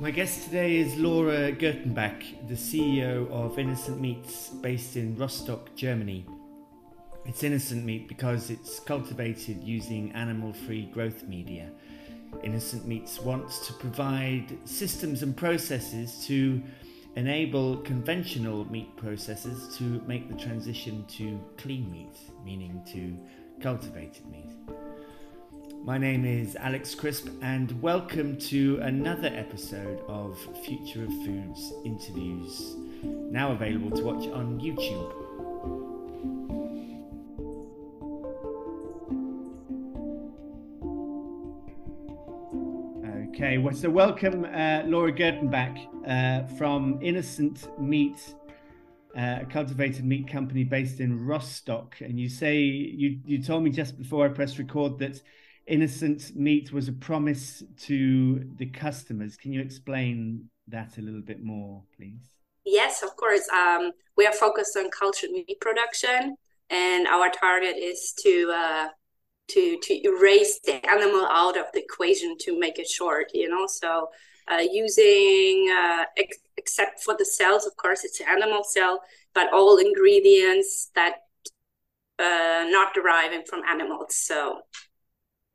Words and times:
My 0.00 0.12
guest 0.12 0.44
today 0.44 0.76
is 0.78 0.96
Laura 0.96 1.52
Gertenbach, 1.52 2.48
the 2.48 2.54
CEO 2.54 3.30
of 3.30 3.58
Innocent 3.58 4.00
Meats 4.00 4.48
based 4.48 4.96
in 4.96 5.14
Rostock, 5.16 5.74
Germany. 5.76 6.24
It's 7.26 7.42
innocent 7.42 7.84
meat 7.84 8.08
because 8.08 8.48
it's 8.48 8.80
cultivated 8.80 9.62
using 9.62 10.10
animal 10.12 10.54
free 10.54 10.86
growth 10.86 11.24
media. 11.28 11.72
Innocent 12.42 12.86
Meats 12.86 13.20
wants 13.20 13.66
to 13.66 13.72
provide 13.72 14.56
systems 14.64 15.22
and 15.22 15.36
processes 15.36 16.24
to 16.26 16.62
enable 17.16 17.78
conventional 17.78 18.70
meat 18.70 18.96
processors 18.96 19.76
to 19.76 20.02
make 20.06 20.28
the 20.28 20.36
transition 20.36 21.04
to 21.08 21.40
clean 21.56 21.90
meat, 21.90 22.16
meaning 22.44 22.82
to 22.92 23.18
cultivated 23.62 24.24
meat. 24.30 24.50
My 25.84 25.98
name 25.98 26.24
is 26.24 26.54
Alex 26.56 26.94
Crisp, 26.94 27.28
and 27.42 27.80
welcome 27.82 28.36
to 28.38 28.78
another 28.82 29.30
episode 29.34 30.00
of 30.06 30.38
Future 30.64 31.04
of 31.04 31.12
Foods 31.24 31.72
interviews, 31.84 32.76
now 33.02 33.52
available 33.52 33.96
to 33.96 34.02
watch 34.04 34.26
on 34.28 34.60
YouTube. 34.60 35.17
Okay, 43.40 43.56
well, 43.56 43.72
so 43.72 43.88
welcome 43.88 44.44
uh, 44.46 44.82
Laura 44.86 45.12
Gertenbach 45.12 45.78
uh, 46.08 46.44
from 46.56 46.98
Innocent 47.00 47.68
Meat, 47.80 48.34
uh, 49.16 49.38
a 49.42 49.46
cultivated 49.48 50.04
meat 50.04 50.26
company 50.26 50.64
based 50.64 50.98
in 50.98 51.24
Rostock. 51.24 51.94
And 52.00 52.18
you 52.18 52.28
say 52.28 52.58
you 52.58 53.20
you 53.24 53.40
told 53.40 53.62
me 53.62 53.70
just 53.70 53.96
before 53.96 54.26
I 54.26 54.28
pressed 54.30 54.58
record 54.58 54.98
that 54.98 55.22
innocent 55.68 56.34
meat 56.34 56.72
was 56.72 56.88
a 56.88 56.92
promise 56.92 57.62
to 57.82 58.44
the 58.56 58.66
customers. 58.66 59.36
Can 59.36 59.52
you 59.52 59.60
explain 59.60 60.50
that 60.66 60.98
a 60.98 61.00
little 61.00 61.22
bit 61.22 61.40
more, 61.40 61.84
please? 61.96 62.24
Yes, 62.64 63.04
of 63.04 63.14
course. 63.14 63.48
Um, 63.50 63.92
we 64.16 64.26
are 64.26 64.32
focused 64.32 64.76
on 64.76 64.90
cultured 64.90 65.30
meat 65.30 65.60
production, 65.60 66.34
and 66.70 67.06
our 67.06 67.30
target 67.30 67.76
is 67.76 68.12
to 68.24 68.52
uh, 68.52 68.88
to 69.48 69.78
to 69.82 70.06
erase 70.06 70.60
the 70.64 70.84
animal 70.88 71.26
out 71.30 71.56
of 71.56 71.66
the 71.72 71.82
equation 71.82 72.36
to 72.40 72.58
make 72.58 72.78
it 72.78 72.88
short. 72.88 73.30
You 73.34 73.48
know, 73.48 73.66
so 73.66 74.10
uh, 74.50 74.62
using 74.70 75.70
uh, 75.70 76.04
ex- 76.16 76.38
except 76.56 77.02
for 77.02 77.14
the 77.18 77.24
cells, 77.24 77.66
of 77.66 77.76
course, 77.76 78.04
it's 78.04 78.20
an 78.20 78.26
animal 78.28 78.64
cell, 78.64 79.00
but 79.34 79.52
all 79.52 79.76
ingredients 79.78 80.90
that 80.94 81.24
uh, 82.18 82.66
not 82.68 82.94
deriving 82.94 83.44
from 83.46 83.62
animals. 83.64 84.14
So 84.14 84.62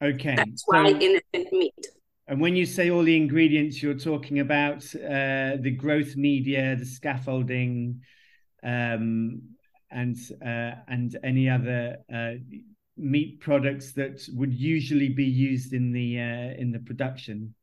Okay. 0.03 0.36
That's 0.36 0.64
why 0.66 0.89
so, 0.89 0.97
innocent 0.97 1.53
meat. 1.53 1.88
And 2.27 2.41
when 2.41 2.55
you 2.55 2.66
say 2.66 2.89
all 2.89 3.03
the 3.03 3.16
ingredients, 3.16 3.81
you're 3.81 3.97
talking 3.97 4.39
about 4.39 4.83
uh, 4.95 5.58
the 5.59 5.75
growth 5.77 6.16
media, 6.16 6.75
the 6.75 6.86
scaffolding, 6.86 8.02
um, 8.64 9.41
and 9.91 10.17
uh, 10.41 10.71
and 10.88 11.17
any 11.23 11.49
other 11.49 11.97
uh, 12.14 12.33
meat 12.97 13.39
products 13.39 13.94
that 13.94 14.22
would 14.33 14.53
usually 14.53 15.09
be 15.09 15.25
used 15.25 15.73
in 15.73 15.91
the 15.91 16.19
uh, 16.19 16.61
in 16.61 16.72
the 16.72 16.80
production. 16.80 17.55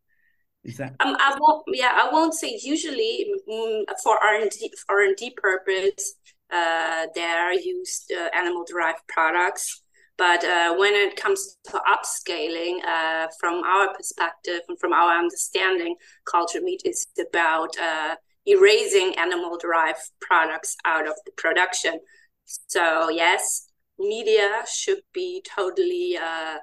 Is 0.65 0.77
that? 0.77 0.95
Um, 1.01 1.17
I 1.19 1.37
won't. 1.39 1.65
Yeah, 1.69 1.93
I 1.95 2.11
won't 2.13 2.35
say 2.35 2.59
usually 2.63 3.27
mm, 3.49 3.85
for 4.03 4.23
R 4.23 4.41
and 4.41 4.51
D 4.51 4.73
R 4.89 5.03
and 5.03 5.17
D 5.17 5.35
purpose. 5.37 6.15
Uh, 6.53 7.07
there 7.15 7.39
are 7.39 7.55
used 7.55 8.13
uh, 8.13 8.29
animal 8.37 8.65
derived 8.69 9.07
products 9.07 9.83
but 10.21 10.45
uh, 10.45 10.75
when 10.77 10.93
it 10.93 11.17
comes 11.17 11.57
to 11.71 11.81
upscaling, 11.89 12.85
uh, 12.87 13.29
from 13.41 13.65
our 13.65 13.95
perspective 13.95 14.61
and 14.69 14.79
from 14.79 14.93
our 14.93 15.19
understanding, 15.19 15.97
culture 16.31 16.61
meat 16.61 16.83
is 16.85 17.07
about 17.19 17.71
uh, 17.83 18.17
erasing 18.45 19.15
animal 19.17 19.57
derived 19.57 20.03
products 20.21 20.77
out 20.85 21.09
of 21.09 21.15
the 21.25 21.33
production. 21.39 22.01
So, 22.45 23.09
yes, 23.09 23.70
media 24.01 24.65
should 24.67 25.03
be 25.13 25.43
totally 25.57 26.17
uh, 26.17 26.57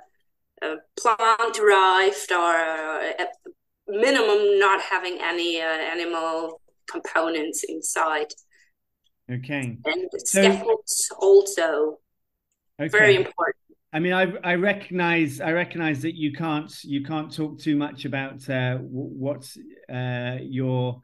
uh, 0.62 0.76
plant 1.00 1.54
derived 1.56 2.32
or 2.32 2.56
uh, 2.56 3.12
at 3.20 3.30
minimum 3.88 4.60
not 4.60 4.82
having 4.82 5.20
any 5.22 5.60
animal 5.62 6.62
components 6.90 7.64
inside. 7.68 8.34
Okay. 9.32 9.78
And 9.86 10.10
scaffolds 10.18 11.08
so- 11.10 11.16
also 11.20 12.00
Okay. 12.80 12.90
Very 12.90 13.16
important. 13.16 13.56
I 13.92 14.00
mean, 14.00 14.14
I 14.14 14.32
I 14.44 14.56
recognize 14.56 15.42
I 15.42 15.52
recognize 15.52 16.02
that 16.04 16.16
you 16.16 16.32
can't 16.32 16.72
you 16.84 17.04
can't 17.04 17.34
talk 17.34 17.60
too 17.60 17.76
much 17.76 18.06
about 18.06 18.48
uh, 18.50 18.78
what 18.78 19.50
uh, 19.92 20.38
your 20.42 21.02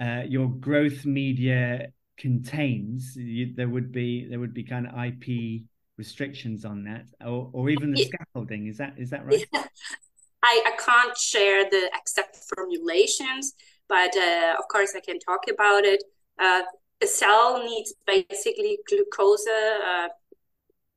uh, 0.00 0.22
your 0.26 0.48
growth 0.48 1.04
media 1.04 1.92
contains. 2.16 3.16
You, 3.16 3.54
there 3.54 3.68
would 3.68 3.92
be 3.92 4.26
there 4.28 4.40
would 4.40 4.54
be 4.54 4.64
kind 4.64 4.86
of 4.86 4.92
IP 4.98 5.62
restrictions 5.96 6.64
on 6.64 6.84
that, 6.84 7.06
or 7.24 7.50
or 7.52 7.70
even 7.70 7.92
the 7.92 8.04
scaffolding. 8.04 8.66
Is 8.66 8.78
that 8.78 8.94
is 8.98 9.10
that 9.10 9.26
right? 9.26 9.46
Yeah. 9.52 9.64
I 10.42 10.62
I 10.66 10.72
can't 10.78 11.16
share 11.16 11.68
the 11.68 11.90
exact 11.94 12.36
formulations, 12.36 13.54
but 13.88 14.16
uh, 14.16 14.54
of 14.58 14.68
course 14.68 14.94
I 14.96 15.00
can 15.00 15.18
talk 15.18 15.44
about 15.50 15.84
it. 15.84 16.02
Uh, 16.38 16.62
a 17.02 17.06
cell 17.06 17.62
needs 17.62 17.94
basically 18.06 18.78
glucose 18.88 19.46
uh, 19.46 20.08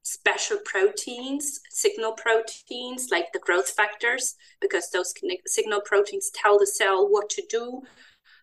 special 0.04 0.58
proteins, 0.66 1.60
signal 1.70 2.14
proteins, 2.14 3.10
like 3.12 3.32
the 3.34 3.40
growth 3.40 3.70
factors, 3.70 4.36
because 4.62 4.90
those 4.92 5.14
signal 5.46 5.82
proteins 5.86 6.32
tell 6.34 6.58
the 6.58 6.68
cell 6.68 7.08
what 7.08 7.30
to 7.30 7.44
do, 7.50 7.82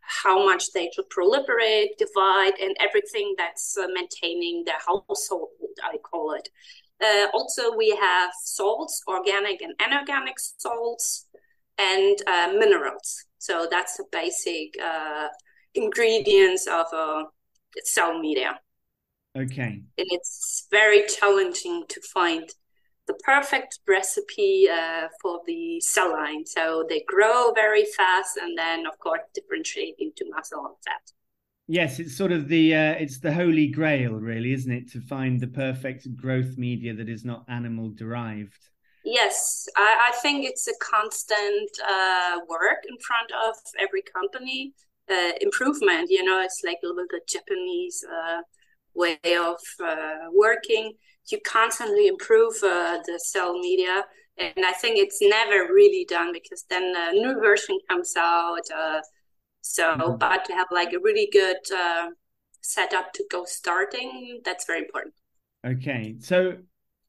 how 0.07 0.45
much 0.45 0.73
they 0.73 0.91
should 0.95 1.09
proliferate, 1.11 1.97
divide, 1.99 2.55
and 2.61 2.77
everything 2.81 3.35
that's 3.37 3.77
uh, 3.77 3.87
maintaining 3.93 4.65
the 4.65 4.75
household, 4.87 5.51
I 5.83 5.99
call 5.99 6.33
it. 6.33 6.49
Uh, 7.03 7.27
also, 7.35 7.77
we 7.77 7.91
have 8.01 8.31
salts, 8.43 9.03
organic 9.07 9.61
and 9.61 9.75
inorganic 9.85 10.39
salts, 10.39 11.27
and 11.79 12.17
uh, 12.27 12.53
minerals. 12.59 13.25
So 13.39 13.67
that's 13.71 13.97
the 13.97 14.05
basic 14.11 14.75
uh, 14.83 15.29
ingredients 15.75 16.67
of 16.67 16.87
a 16.93 17.25
cell 17.85 18.19
media. 18.19 18.59
Okay. 19.37 19.83
And 19.99 20.07
it's 20.11 20.67
very 20.71 21.07
challenging 21.07 21.85
to 21.89 22.01
find 22.01 22.49
the 23.07 23.15
perfect 23.25 23.79
recipe 23.87 24.69
uh, 24.71 25.09
for 25.23 25.41
the 25.47 25.81
cell 25.81 26.13
line. 26.13 26.45
So 26.45 26.85
they 26.89 27.05
grow 27.07 27.53
very 27.53 27.85
fast 27.97 28.37
and 28.37 28.57
then, 28.57 28.87
of 28.87 28.99
course, 28.99 29.21
differentiate 29.35 29.97
into 29.99 30.25
muscle 30.31 30.67
and 30.67 30.75
fat. 30.85 31.13
Yes, 31.69 31.99
it's 31.99 32.17
sort 32.17 32.31
of 32.31 32.49
the 32.49 32.75
uh, 32.75 32.93
it's 32.93 33.19
the 33.19 33.33
holy 33.33 33.67
grail, 33.67 34.13
really, 34.13 34.53
isn't 34.53 34.71
it, 34.71 34.91
to 34.93 35.01
find 35.01 35.41
the 35.41 35.49
perfect 35.49 36.07
growth 36.17 36.57
media 36.57 36.95
that 36.95 37.09
is 37.09 37.25
not 37.25 37.45
animal 37.49 37.91
derived. 37.91 38.71
Yes, 39.05 39.69
I, 39.77 40.11
I 40.11 40.17
think 40.19 40.45
it's 40.45 40.69
a 40.69 40.75
constant 40.81 41.71
uh, 41.89 42.39
work 42.49 42.85
in 42.89 42.97
front 42.99 43.31
of 43.49 43.57
every 43.79 44.03
company. 44.03 44.75
Uh, 45.09 45.33
improvement, 45.41 46.09
you 46.11 46.25
know, 46.25 46.41
it's 46.41 46.63
like 46.65 46.79
a 46.83 46.87
little 46.87 47.05
bit 47.09 47.29
Japanese 47.29 48.05
uh, 48.13 48.43
way 48.95 49.19
of 49.37 49.59
uh, 49.85 50.31
working. 50.33 50.93
You 51.29 51.39
constantly 51.47 52.07
improve 52.07 52.55
uh, 52.63 52.99
the 53.07 53.21
cell 53.23 53.59
media. 53.59 54.05
And 54.39 54.65
I 54.67 54.73
think 54.73 54.99
it's 54.99 55.19
never 55.21 55.73
really 55.73 56.05
done 56.09 56.33
because 56.33 56.65
then 56.69 56.95
a 56.97 57.13
new 57.13 57.41
version 57.41 57.79
comes 57.89 58.15
out. 58.17 58.61
Uh, 58.75 59.01
so, 59.63 59.97
mm-hmm. 59.97 60.17
but 60.19 60.45
to 60.45 60.53
have 60.53 60.69
like 60.71 60.93
a 60.93 60.99
really 60.99 61.29
good 61.33 61.57
uh, 61.75 62.11
setup 62.61 63.13
to 63.15 63.25
go 63.31 63.45
starting, 63.45 64.41
that's 64.45 64.67
very 64.67 64.81
important. 64.81 65.15
Okay. 65.67 66.17
So, 66.21 66.59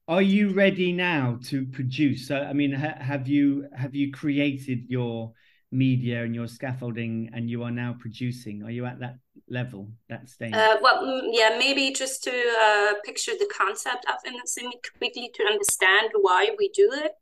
are 0.08 0.22
you 0.22 0.50
ready 0.54 0.92
now 0.92 1.38
to 1.44 1.66
produce? 1.66 2.28
So, 2.28 2.38
I 2.38 2.54
mean, 2.54 2.72
ha- 2.72 2.98
have 2.98 3.28
you 3.28 3.66
have 3.76 3.94
you 3.94 4.10
created 4.10 4.86
your 4.88 5.32
media 5.70 6.24
and 6.24 6.34
your 6.34 6.48
scaffolding 6.48 7.30
and 7.34 7.50
you 7.50 7.62
are 7.62 7.70
now 7.70 7.94
producing 7.98 8.62
are 8.62 8.70
you 8.70 8.86
at 8.86 8.98
that 9.00 9.18
level 9.50 9.88
that 10.08 10.28
stage 10.28 10.52
uh, 10.52 10.76
well 10.82 11.02
mm, 11.02 11.28
yeah 11.32 11.56
maybe 11.58 11.92
just 11.92 12.22
to 12.22 12.30
uh, 12.30 12.92
picture 13.04 13.32
the 13.38 13.50
concept 13.56 14.04
of 14.08 14.14
meat 14.62 14.78
quickly 14.98 15.30
to 15.34 15.44
understand 15.44 16.10
why 16.20 16.50
we 16.58 16.68
do 16.70 16.90
it 16.92 17.12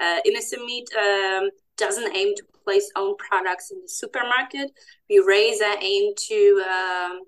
uh, 0.00 0.18
meat 0.64 0.88
um, 0.96 1.48
doesn't 1.76 2.14
aim 2.16 2.34
to 2.36 2.44
place 2.64 2.90
own 2.96 3.16
products 3.16 3.70
in 3.70 3.80
the 3.80 3.88
supermarket 3.88 4.70
we 5.10 5.18
raise 5.18 5.60
an 5.60 5.76
aim 5.82 6.12
to 6.16 6.64
um, 6.70 7.20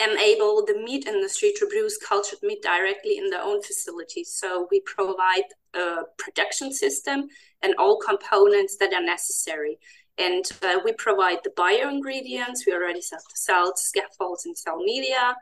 enable 0.00 0.64
the 0.64 0.80
meat 0.84 1.06
industry 1.06 1.52
to 1.56 1.66
produce 1.66 1.98
cultured 1.98 2.38
meat 2.42 2.62
directly 2.62 3.18
in 3.18 3.30
their 3.30 3.42
own 3.42 3.62
facilities. 3.62 4.32
So 4.32 4.66
we 4.70 4.80
provide 4.80 5.44
a 5.74 6.02
production 6.18 6.72
system 6.72 7.28
and 7.62 7.74
all 7.78 7.98
components 7.98 8.76
that 8.78 8.92
are 8.92 9.02
necessary. 9.02 9.78
And 10.20 10.44
uh, 10.62 10.80
we 10.84 10.92
provide 10.92 11.38
the 11.42 11.52
bio 11.56 11.88
ingredients. 11.88 12.64
We 12.66 12.74
already 12.74 13.00
sell 13.00 13.20
the 13.28 13.36
cells, 13.36 13.82
scaffolds, 13.82 14.44
and 14.44 14.56
cell 14.56 14.76
media. 14.76 15.34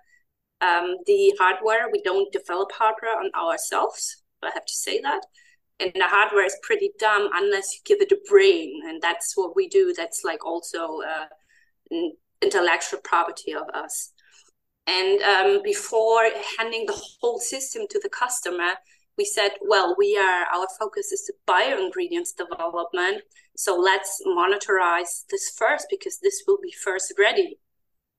Um, 0.61 0.97
the 1.07 1.35
hardware, 1.39 1.89
we 1.93 2.01
don't 2.03 2.33
develop 2.33 2.71
hardware 2.73 3.19
on 3.19 3.31
ourselves. 3.35 4.23
I 4.43 4.51
have 4.55 4.67
to 4.67 4.75
say 4.75 5.01
that. 5.01 5.23
And 5.81 5.93
the 5.95 6.07
hardware 6.07 6.45
is 6.45 6.57
pretty 6.63 6.91
dumb 6.99 7.29
unless 7.35 7.75
you 7.75 7.81
give 7.85 8.01
it 8.01 8.13
a 8.13 8.19
brain. 8.29 8.81
And 8.87 9.03
that's 9.03 9.37
what 9.37 9.57
we 9.57 9.69
do. 9.69 9.95
That's 9.97 10.23
like 10.25 10.45
also 10.45 11.01
uh, 11.03 11.27
intellectual 12.43 13.01
property 13.03 13.55
of 13.55 13.69
us. 13.75 14.13
And 14.87 15.21
um, 15.23 15.63
before 15.63 16.23
handing 16.59 16.87
the 16.87 17.01
whole 17.21 17.41
system 17.41 17.83
to 17.91 18.01
the 18.03 18.09
customer, 18.09 18.71
we 19.19 19.25
said, 19.25 19.51
well, 19.61 19.95
we 19.99 20.17
are 20.17 20.47
our 20.55 20.67
focus 20.79 21.13
is 21.13 21.27
the 21.27 21.35
bio 21.47 21.79
ingredients 21.85 22.33
development. 22.33 23.23
So 23.58 23.76
let's 23.76 24.22
monitorize 24.25 25.25
this 25.32 25.50
first 25.58 25.88
because 25.90 26.20
this 26.20 26.44
will 26.46 26.58
be 26.62 26.70
first 26.70 27.12
ready. 27.19 27.58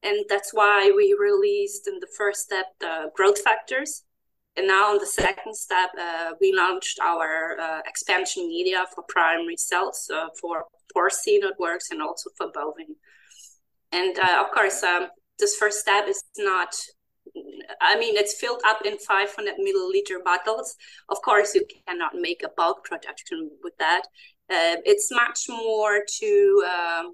And 0.04 0.26
that's 0.28 0.54
why 0.54 0.92
we 0.94 1.16
released 1.18 1.88
in 1.88 2.00
the 2.02 2.10
first 2.18 2.42
step 2.42 2.66
the 2.82 3.10
growth 3.16 3.40
factors. 3.42 4.04
And 4.58 4.68
now 4.68 4.92
in 4.92 5.00
the 5.00 5.06
second 5.06 5.56
step, 5.56 5.92
uh, 5.98 6.32
we 6.42 6.52
launched 6.54 7.00
our 7.00 7.58
uh, 7.58 7.80
expansion 7.88 8.50
media 8.50 8.84
for 8.94 9.06
primary 9.08 9.56
cells 9.56 10.12
uh, 10.14 10.28
for 10.42 10.66
porcine 10.94 11.40
networks 11.40 11.90
and 11.90 12.02
also 12.02 12.32
for 12.36 12.48
bovine. 12.54 12.98
And 13.94 14.20
uh, 14.20 14.44
of 14.44 14.52
course, 14.52 14.84
um, 14.84 15.08
this 15.38 15.56
first 15.56 15.80
step 15.80 16.10
is 16.10 16.22
not 16.38 16.76
I 17.80 17.98
mean, 17.98 18.18
it's 18.18 18.34
filled 18.34 18.62
up 18.66 18.80
in 18.84 18.98
500 18.98 19.54
milliliter 19.60 20.22
bottles. 20.24 20.76
Of 21.10 21.22
course, 21.22 21.54
you 21.54 21.64
cannot 21.88 22.14
make 22.16 22.42
a 22.44 22.50
bulk 22.58 22.84
production 22.84 23.52
with 23.64 23.78
that. 23.78 24.02
Uh, 24.50 24.78
it's 24.86 25.12
much 25.12 25.46
more 25.48 26.02
to, 26.20 26.64
um, 26.68 27.14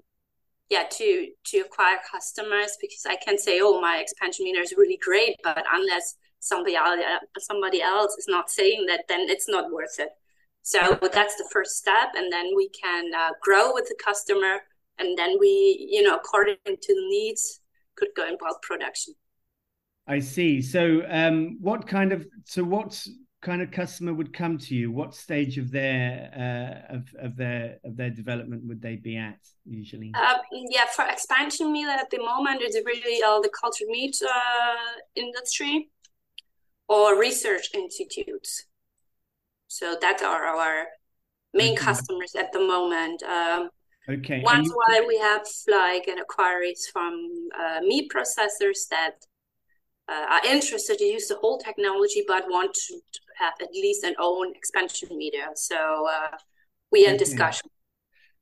yeah, 0.68 0.84
to 0.90 1.28
to 1.44 1.58
acquire 1.58 1.98
customers 2.10 2.76
because 2.80 3.04
I 3.06 3.16
can 3.16 3.38
say, 3.38 3.60
oh, 3.62 3.80
my 3.80 3.98
expansion 3.98 4.44
media 4.44 4.62
is 4.62 4.74
really 4.76 4.98
great, 5.02 5.36
but 5.42 5.64
unless 5.72 6.16
somebody 6.40 6.76
else, 6.76 7.00
somebody 7.38 7.82
else 7.82 8.16
is 8.18 8.26
not 8.28 8.50
saying 8.50 8.86
that, 8.86 9.04
then 9.08 9.28
it's 9.28 9.48
not 9.48 9.70
worth 9.70 9.98
it. 9.98 10.08
So 10.62 10.98
that's 11.12 11.36
the 11.36 11.48
first 11.52 11.76
step, 11.76 12.08
and 12.16 12.32
then 12.32 12.50
we 12.56 12.68
can 12.70 13.12
uh, 13.14 13.30
grow 13.40 13.72
with 13.72 13.86
the 13.86 13.96
customer, 14.02 14.58
and 14.98 15.16
then 15.16 15.36
we, 15.38 15.86
you 15.90 16.02
know, 16.02 16.16
according 16.16 16.56
to 16.66 16.94
the 16.94 17.06
needs, 17.08 17.60
could 17.96 18.08
go 18.16 18.26
in 18.26 18.36
bulk 18.38 18.62
production. 18.62 19.14
I 20.08 20.20
see. 20.20 20.62
So, 20.62 21.02
um, 21.08 21.58
what 21.60 21.86
kind 21.86 22.12
of 22.12 22.26
so 22.44 22.64
what 22.64 23.06
kind 23.46 23.62
of 23.62 23.70
customer 23.70 24.12
would 24.12 24.32
come 24.32 24.58
to 24.58 24.74
you? 24.74 24.90
What 24.90 25.14
stage 25.14 25.56
of 25.56 25.70
their 25.70 26.08
uh, 26.44 26.96
of 26.96 27.02
of 27.26 27.36
their 27.36 27.78
of 27.84 27.96
their 27.96 28.10
development 28.10 28.62
would 28.66 28.82
they 28.82 28.96
be 28.96 29.16
at 29.16 29.38
usually? 29.64 30.10
Uh, 30.14 30.38
yeah, 30.52 30.86
for 30.96 31.04
expansion 31.06 31.72
meal 31.72 31.88
at 31.88 32.10
the 32.10 32.18
moment, 32.18 32.60
it's 32.60 32.76
really 32.84 33.22
all 33.22 33.40
the 33.40 33.52
cultured 33.60 33.88
meat 33.88 34.16
uh, 34.22 34.94
industry 35.14 35.90
or 36.88 37.18
research 37.18 37.66
institutes. 37.72 38.50
So 39.68 39.96
that 40.00 40.22
are 40.22 40.44
our 40.54 40.86
main 41.54 41.74
okay. 41.74 41.84
customers 41.88 42.34
at 42.34 42.52
the 42.52 42.62
moment. 42.74 43.22
Um, 43.22 43.70
okay. 44.08 44.42
Once 44.42 44.68
you... 44.68 44.76
while 44.80 45.06
we 45.06 45.18
have 45.18 45.46
like 45.68 46.08
an 46.08 46.18
inquiries 46.18 46.82
from 46.92 47.14
uh, 47.62 47.80
meat 47.82 48.10
processors 48.14 48.80
that 48.90 49.16
uh, 50.08 50.26
are 50.34 50.44
interested 50.46 50.98
to 50.98 51.04
use 51.04 51.26
the 51.28 51.38
whole 51.42 51.58
technology 51.58 52.22
but 52.26 52.44
want 52.48 52.72
to 52.74 53.00
have 53.38 53.54
at 53.60 53.72
least 53.72 54.04
an 54.04 54.14
own 54.18 54.54
expansion 54.54 55.08
media. 55.16 55.48
So 55.54 56.08
uh, 56.08 56.36
we 56.92 57.06
are 57.06 57.10
in 57.10 57.16
discussion. 57.16 57.70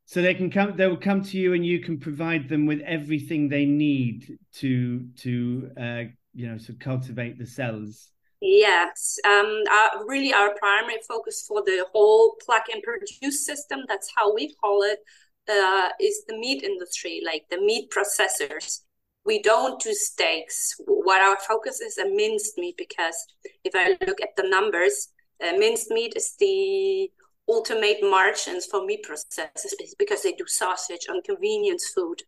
So 0.07 0.21
they 0.21 0.35
can 0.35 0.51
come. 0.51 0.77
They 0.77 0.87
will 0.87 0.99
come 0.99 1.23
to 1.23 1.39
you, 1.39 1.55
and 1.55 1.65
you 1.65 1.81
can 1.81 1.99
provide 1.99 2.49
them 2.49 2.67
with 2.67 2.81
everything 2.83 3.49
they 3.49 3.65
need 3.65 4.39
to 4.61 5.07
to 5.23 5.71
uh, 5.81 6.03
you 6.35 6.49
know 6.49 6.59
to 6.59 6.73
cultivate 6.75 7.39
the 7.39 7.47
cells. 7.47 8.11
Yes, 8.41 9.19
um, 9.25 9.63
our, 9.73 10.07
really, 10.07 10.33
our 10.35 10.55
primary 10.57 11.01
focus 11.09 11.47
for 11.49 11.63
the 11.63 11.87
whole 11.93 12.37
plug 12.45 12.63
and 12.73 12.83
produce 12.83 13.47
system. 13.47 13.81
That's 13.89 14.13
how 14.15 14.35
we 14.35 14.55
call 14.63 14.83
it—is 14.83 15.47
Uh, 15.49 15.89
the 16.29 16.39
meat 16.39 16.63
industry, 16.63 17.23
like 17.25 17.45
the 17.49 17.59
meat 17.59 17.91
processors 17.91 18.84
we 19.25 19.41
don't 19.43 19.81
do 19.81 19.93
steaks. 19.93 20.75
What 20.87 21.23
our 21.23 21.39
focus 21.41 21.81
is 21.81 21.99
a 21.99 22.09
minced 22.09 22.59
meat 22.59 22.77
because 22.77 23.17
if 23.65 23.75
I 23.75 23.97
look 24.07 24.21
at 24.21 24.37
the 24.37 24.49
numbers, 24.49 25.09
uh, 25.43 25.53
minced 25.53 25.91
meat 25.91 26.15
is 26.17 26.35
the 26.39 27.11
ultimate 27.49 27.99
margins 28.03 28.67
for 28.67 28.85
meat 28.85 29.05
processors 29.09 29.73
because 29.99 30.23
they 30.23 30.33
do 30.33 30.45
sausage 30.47 31.07
and 31.09 31.25
convenience 31.25 31.89
food. 31.95 32.23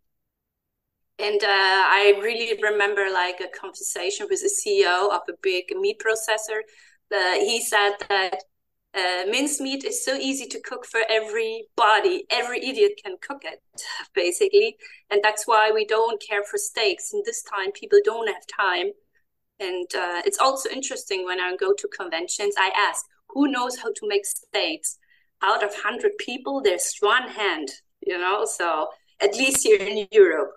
And 1.19 1.43
uh, 1.43 1.47
I 1.49 2.19
really 2.23 2.59
remember 2.63 3.07
like 3.13 3.41
a 3.41 3.59
conversation 3.59 4.27
with 4.29 4.43
the 4.43 4.51
CEO 4.51 5.11
of 5.11 5.23
a 5.29 5.33
big 5.43 5.65
meat 5.79 6.01
processor. 6.05 6.61
Uh, 7.15 7.35
he 7.35 7.63
said 7.63 7.93
that 8.09 8.43
uh, 8.97 9.25
mincemeat 9.29 9.85
is 9.85 10.05
so 10.05 10.15
easy 10.15 10.47
to 10.47 10.61
cook 10.61 10.87
for 10.87 11.01
everybody. 11.09 12.25
Every 12.31 12.65
idiot 12.65 13.01
can 13.05 13.17
cook 13.21 13.43
it, 13.45 13.61
basically. 14.15 14.77
And 15.11 15.21
that's 15.23 15.47
why 15.47 15.71
we 15.73 15.85
don't 15.85 16.23
care 16.23 16.43
for 16.43 16.57
steaks. 16.57 17.13
And 17.13 17.25
this 17.25 17.43
time, 17.43 17.73
people 17.73 17.99
don't 18.05 18.29
have 18.29 18.47
time. 18.47 18.93
And 19.61 19.87
uh, 19.95 20.23
it's 20.25 20.39
also 20.39 20.69
interesting 20.71 21.25
when 21.25 21.41
I 21.41 21.57
go 21.57 21.73
to 21.73 21.89
conventions, 21.89 22.55
I 22.59 22.71
ask, 22.77 23.05
who 23.29 23.49
knows 23.49 23.77
how 23.79 23.93
to 23.93 24.09
make 24.09 24.25
steaks? 24.25 24.99
Out 25.43 25.63
of 25.63 25.71
100 25.71 26.13
people, 26.19 26.63
there's 26.63 26.97
one 27.01 27.29
hand, 27.29 27.69
you 28.01 28.19
know? 28.19 28.47
So 28.47 28.89
at 29.21 29.35
least 29.35 29.63
here 29.63 29.81
in 29.81 30.09
Europe. 30.11 30.56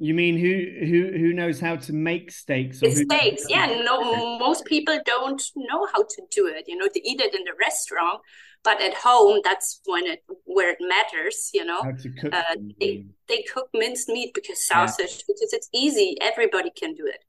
You 0.00 0.14
mean 0.14 0.38
who 0.38 0.86
who 0.86 1.18
who 1.18 1.32
knows 1.32 1.58
how 1.58 1.74
to 1.74 1.92
make 1.92 2.30
steaks? 2.30 2.82
Or 2.82 2.90
steaks, 2.90 3.44
yeah. 3.48 3.82
No, 3.84 4.38
most 4.38 4.64
people 4.64 4.96
don't 5.04 5.42
know 5.56 5.88
how 5.92 6.04
to 6.04 6.22
do 6.30 6.46
it. 6.46 6.66
You 6.68 6.76
know, 6.76 6.88
they 6.92 7.00
eat 7.04 7.20
it 7.20 7.34
in 7.34 7.42
the 7.42 7.52
restaurant, 7.58 8.20
but 8.62 8.80
at 8.80 8.94
home, 8.94 9.40
that's 9.42 9.80
when 9.86 10.06
it 10.06 10.22
where 10.44 10.70
it 10.70 10.78
matters. 10.80 11.50
You 11.52 11.64
know, 11.64 11.80
cook 12.20 12.32
uh, 12.32 12.42
they 12.80 13.06
they 13.26 13.42
cook 13.42 13.70
minced 13.74 14.08
meat 14.08 14.34
because 14.34 14.64
sausage 14.64 15.10
yeah. 15.10 15.24
because 15.26 15.52
it's 15.52 15.68
easy. 15.74 16.16
Everybody 16.20 16.70
can 16.70 16.94
do 16.94 17.06
it. 17.06 17.24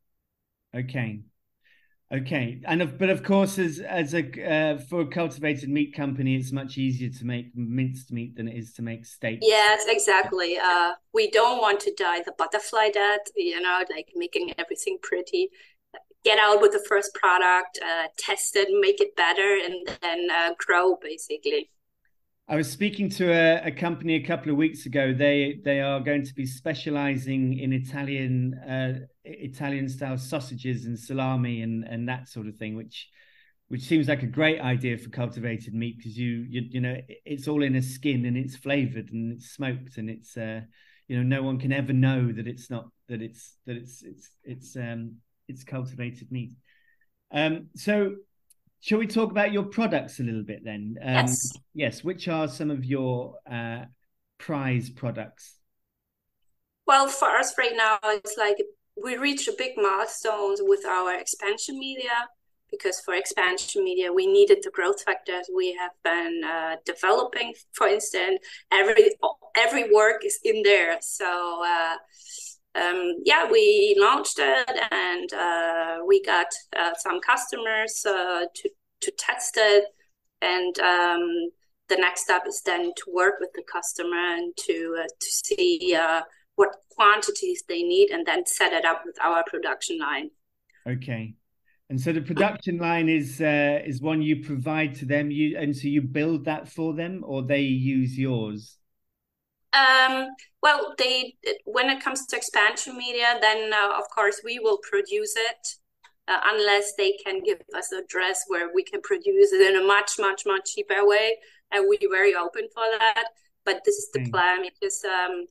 Okay, 0.77 1.21
Okay, 2.11 2.59
and 2.65 2.81
of, 2.81 2.97
but 2.97 3.11
of 3.11 3.23
course, 3.23 3.59
as 3.59 3.79
as 3.79 4.15
a 4.15 4.23
uh, 4.43 4.79
for 4.79 5.01
a 5.01 5.07
cultivated 5.07 5.69
meat 5.69 5.93
company, 5.93 6.35
it's 6.35 6.51
much 6.51 6.79
easier 6.79 7.09
to 7.09 7.25
make 7.25 7.55
minced 7.55 8.11
meat 8.11 8.35
than 8.35 8.47
it 8.47 8.57
is 8.57 8.73
to 8.73 8.81
make 8.81 9.05
steak. 9.05 9.37
Yes, 9.43 9.83
exactly. 9.87 10.57
Uh, 10.57 10.93
we 11.13 11.29
don't 11.29 11.61
want 11.61 11.79
to 11.81 11.93
die 11.93 12.21
the 12.25 12.33
butterfly 12.35 12.89
death. 12.91 13.19
You 13.35 13.61
know, 13.61 13.83
like 13.91 14.09
making 14.15 14.53
everything 14.57 14.97
pretty. 15.03 15.49
Get 16.25 16.39
out 16.39 16.61
with 16.61 16.71
the 16.71 16.83
first 16.89 17.13
product, 17.13 17.79
uh, 17.85 18.07
test 18.17 18.55
it, 18.55 18.69
make 18.81 18.99
it 18.99 19.15
better, 19.15 19.59
and 19.63 19.87
then 20.01 20.29
uh, 20.31 20.55
grow 20.57 20.97
basically. 20.99 21.69
I 22.49 22.55
was 22.55 22.67
speaking 22.67 23.09
to 23.11 23.31
a, 23.31 23.67
a, 23.67 23.71
company 23.71 24.15
a 24.15 24.25
couple 24.25 24.49
of 24.49 24.57
weeks 24.57 24.87
ago. 24.87 25.13
They 25.13 25.61
they 25.63 25.81
are 25.81 25.99
going 25.99 26.25
to 26.25 26.33
be 26.33 26.47
specializing 26.47 27.59
in 27.59 27.71
Italian 27.71 28.55
uh, 28.55 29.05
Italian 29.23 29.87
style 29.87 30.17
sausages 30.17 30.85
and 30.85 30.97
salami 30.97 31.61
and 31.61 31.83
and 31.83 32.09
that 32.09 32.27
sort 32.27 32.47
of 32.47 32.55
thing, 32.55 32.75
which 32.75 33.07
which 33.67 33.83
seems 33.83 34.07
like 34.07 34.23
a 34.23 34.27
great 34.27 34.59
idea 34.59 34.97
for 34.97 35.09
cultivated 35.09 35.75
meat 35.75 35.97
because 35.97 36.17
you, 36.17 36.43
you 36.49 36.61
you 36.71 36.81
know 36.81 36.97
it's 37.23 37.47
all 37.47 37.61
in 37.61 37.75
a 37.75 37.83
skin 37.83 38.25
and 38.25 38.35
it's 38.35 38.55
flavored 38.55 39.11
and 39.11 39.31
it's 39.31 39.51
smoked 39.51 39.97
and 39.97 40.09
it's 40.09 40.35
uh, 40.35 40.61
you 41.07 41.17
know 41.17 41.23
no 41.23 41.43
one 41.43 41.59
can 41.59 41.71
ever 41.71 41.93
know 41.93 42.31
that 42.31 42.47
it's 42.47 42.71
not 42.71 42.89
that 43.09 43.21
it's 43.21 43.57
that 43.67 43.77
it's 43.77 44.01
it's 44.01 44.29
it's 44.43 44.75
um 44.75 45.17
it's 45.47 45.63
cultivated 45.63 46.31
meat. 46.31 46.53
Um, 47.31 47.67
so 47.75 48.15
Shall 48.81 48.99
we 48.99 49.07
talk 49.07 49.31
about 49.31 49.51
your 49.51 49.63
products 49.63 50.19
a 50.19 50.23
little 50.23 50.43
bit 50.43 50.63
then? 50.63 50.95
Um, 51.01 51.13
yes. 51.13 51.51
Yes. 51.73 52.03
Which 52.03 52.27
are 52.27 52.47
some 52.47 52.71
of 52.71 52.85
your 52.85 53.35
uh, 53.49 53.85
prize 54.37 54.89
products? 54.89 55.57
Well, 56.87 57.07
for 57.07 57.29
us 57.29 57.55
right 57.57 57.75
now, 57.75 57.99
it's 58.03 58.35
like 58.37 58.57
we 59.01 59.17
reach 59.17 59.47
a 59.47 59.53
big 59.57 59.71
milestones 59.77 60.61
with 60.63 60.85
our 60.85 61.13
expansion 61.13 61.77
media 61.77 62.27
because 62.71 62.99
for 62.99 63.15
expansion 63.15 63.83
media 63.83 64.13
we 64.13 64.27
needed 64.27 64.59
the 64.61 64.69
growth 64.69 65.01
factors 65.01 65.49
we 65.55 65.73
have 65.73 65.91
been 66.03 66.41
uh, 66.43 66.75
developing. 66.85 67.53
For 67.73 67.87
instance, 67.87 68.39
every 68.71 69.11
every 69.57 69.93
work 69.93 70.25
is 70.25 70.39
in 70.43 70.63
there, 70.63 70.97
so. 71.01 71.63
Uh, 71.65 71.95
um, 72.75 73.15
yeah, 73.25 73.49
we 73.49 73.95
launched 73.97 74.37
it 74.39 74.79
and 74.91 75.33
uh, 75.33 75.97
we 76.05 76.21
got 76.21 76.47
uh, 76.77 76.91
some 76.97 77.19
customers 77.21 78.05
uh, 78.05 78.45
to 78.53 78.69
to 79.01 79.11
test 79.17 79.53
it, 79.55 79.85
and 80.41 80.77
um, 80.79 81.49
the 81.87 81.95
next 81.95 82.23
step 82.23 82.43
is 82.47 82.61
then 82.65 82.91
to 82.95 83.03
work 83.13 83.35
with 83.39 83.49
the 83.55 83.63
customer 83.63 84.35
and 84.35 84.55
to 84.57 84.97
uh, 84.99 85.03
to 85.03 85.27
see 85.27 85.95
uh, 85.95 86.21
what 86.55 86.69
quantities 86.91 87.63
they 87.67 87.83
need, 87.83 88.11
and 88.11 88.25
then 88.25 88.45
set 88.45 88.73
it 88.73 88.85
up 88.85 89.03
with 89.05 89.17
our 89.23 89.43
production 89.45 89.97
line. 89.97 90.29
Okay. 90.87 91.33
And 91.89 91.99
so 91.99 92.13
the 92.13 92.21
production 92.21 92.77
line 92.77 93.09
is 93.09 93.41
uh, 93.41 93.79
is 93.83 93.99
one 93.99 94.21
you 94.21 94.43
provide 94.43 94.93
to 94.95 95.05
them, 95.05 95.31
you 95.31 95.57
and 95.57 95.75
so 95.75 95.87
you 95.87 96.03
build 96.03 96.45
that 96.45 96.69
for 96.69 96.93
them, 96.93 97.23
or 97.25 97.41
they 97.41 97.61
use 97.61 98.17
yours. 98.17 98.78
Um, 99.73 100.29
well, 100.63 100.95
they 100.97 101.35
when 101.65 101.89
it 101.89 102.03
comes 102.03 102.25
to 102.27 102.35
expansion 102.35 102.97
media, 102.97 103.37
then 103.41 103.71
uh, 103.73 103.97
of 103.97 104.03
course 104.13 104.41
we 104.43 104.59
will 104.59 104.79
produce 104.89 105.35
it 105.35 105.67
uh, 106.27 106.39
unless 106.51 106.93
they 106.97 107.13
can 107.23 107.43
give 107.43 107.59
us 107.75 107.91
a 107.91 108.01
dress 108.07 108.45
where 108.47 108.73
we 108.73 108.83
can 108.83 109.01
produce 109.01 109.51
it 109.51 109.61
in 109.61 109.81
a 109.81 109.85
much, 109.85 110.13
much, 110.19 110.43
much 110.45 110.73
cheaper 110.73 111.07
way, 111.07 111.37
and 111.71 111.85
we're 111.87 112.09
very 112.09 112.35
open 112.35 112.67
for 112.73 112.83
that. 112.99 113.25
But 113.65 113.81
this 113.85 113.95
is 113.95 114.09
the 114.13 114.19
mm. 114.19 114.31
plan 114.31 114.63
because 114.63 115.03
um, 115.05 115.45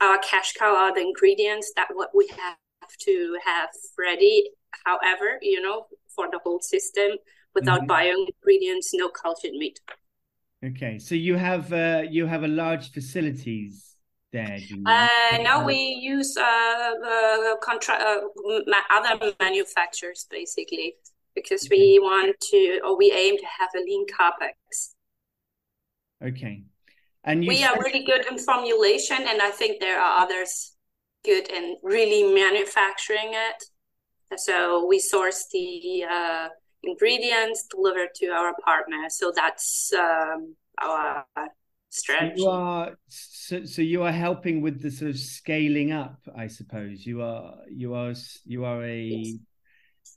our 0.00 0.18
cash 0.18 0.52
cow 0.54 0.74
are 0.74 0.94
the 0.94 1.00
ingredients 1.00 1.72
that 1.76 1.88
what 1.92 2.10
we 2.14 2.28
have 2.28 2.56
to 3.00 3.38
have 3.44 3.70
ready. 3.98 4.50
However, 4.84 5.38
you 5.42 5.60
know, 5.60 5.86
for 6.14 6.28
the 6.30 6.40
whole 6.42 6.60
system, 6.60 7.12
without 7.54 7.80
mm-hmm. 7.80 7.86
bio 7.86 8.14
ingredients, 8.26 8.90
no 8.94 9.08
cultured 9.08 9.52
meat. 9.52 9.80
Okay, 10.64 10.98
so 10.98 11.14
you 11.14 11.36
have 11.36 11.72
uh, 11.72 12.02
you 12.08 12.26
have 12.26 12.42
a 12.42 12.48
large 12.48 12.92
facilities 12.92 13.96
there. 14.30 14.58
Uh, 14.84 15.38
now 15.40 15.64
we 15.64 15.76
use 15.76 16.36
uh, 16.36 16.42
uh, 16.42 17.56
contra- 17.62 17.94
uh, 17.94 18.74
other 18.90 19.32
manufacturers 19.40 20.26
basically 20.30 20.96
because 21.34 21.64
okay. 21.66 21.76
we 21.76 21.98
want 21.98 22.38
to 22.40 22.80
or 22.84 22.98
we 22.98 23.10
aim 23.10 23.38
to 23.38 23.46
have 23.58 23.70
a 23.74 23.80
lean 23.80 24.06
capex. 24.06 24.94
Okay, 26.22 26.62
and 27.24 27.40
we 27.40 27.56
said... 27.56 27.70
are 27.70 27.82
really 27.82 28.04
good 28.04 28.26
in 28.30 28.38
formulation, 28.38 29.16
and 29.26 29.40
I 29.40 29.50
think 29.50 29.80
there 29.80 29.98
are 29.98 30.22
others 30.22 30.76
good 31.24 31.48
in 31.48 31.76
really 31.82 32.34
manufacturing 32.34 33.32
it. 33.32 33.64
So 34.38 34.86
we 34.86 34.98
source 34.98 35.46
the 35.50 36.04
uh, 36.04 36.48
ingredients 36.82 37.66
delivered 37.70 38.14
to 38.16 38.28
our 38.28 38.54
partner. 38.64 39.08
So 39.08 39.32
that's 39.34 39.92
um, 39.98 40.54
our 40.80 41.24
strategy. 41.90 42.36
So 42.36 42.42
you 42.42 42.50
are 42.50 42.96
so, 43.08 43.64
so 43.64 43.82
you 43.82 44.02
are 44.02 44.12
helping 44.12 44.62
with 44.62 44.82
the 44.82 44.90
sort 44.90 45.10
of 45.10 45.18
scaling 45.18 45.92
up, 45.92 46.20
I 46.36 46.46
suppose. 46.46 47.04
You 47.04 47.22
are 47.22 47.54
you 47.68 47.94
are 47.94 48.14
you 48.44 48.64
are 48.64 48.82
a 48.84 49.02
yes. 49.02 49.38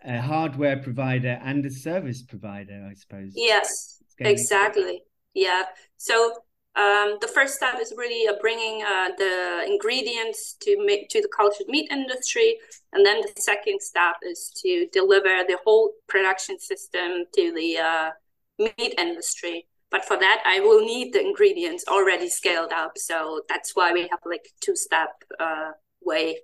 a 0.06 0.22
hardware 0.22 0.78
provider 0.78 1.40
and 1.44 1.66
a 1.66 1.72
service 1.72 2.22
provider, 2.22 2.88
I 2.90 2.94
suppose. 2.94 3.34
Yes, 3.36 4.02
exactly. 4.20 4.96
Up. 4.96 5.02
Yeah. 5.34 5.64
So 5.98 6.34
um, 6.76 7.18
the 7.22 7.28
first 7.28 7.56
step 7.56 7.80
is 7.80 7.94
really 7.96 8.28
uh, 8.28 8.34
bringing 8.42 8.84
uh, 8.84 9.10
the 9.18 9.66
ingredients 9.68 10.56
to 10.62 10.84
make 10.84 11.08
to 11.10 11.22
the 11.22 11.30
cultured 11.36 11.68
meat 11.68 11.88
industry, 11.92 12.58
and 12.94 13.06
then 13.06 13.22
the 13.22 13.42
second 13.42 13.80
step 13.82 14.16
is 14.24 14.52
to 14.64 14.88
deliver 14.92 15.44
the 15.48 15.58
whole 15.64 15.94
production 16.08 16.60
system 16.60 17.26
to 17.36 17.54
the 17.54 17.78
uh, 17.78 18.10
meat 18.58 18.96
industry. 18.98 19.68
But 19.92 20.04
for 20.06 20.18
that, 20.18 20.42
I 20.48 20.62
will 20.62 20.84
need 20.84 21.14
the 21.14 21.22
ingredients 21.22 21.86
already 21.88 22.28
scaled 22.28 22.72
up. 22.72 22.94
So 22.98 23.42
that's 23.48 23.76
why 23.76 23.94
we 23.94 24.02
have 24.10 24.20
like 24.26 24.48
two 24.60 24.76
step 24.76 25.10
uh, 25.40 25.72
way. 26.02 26.38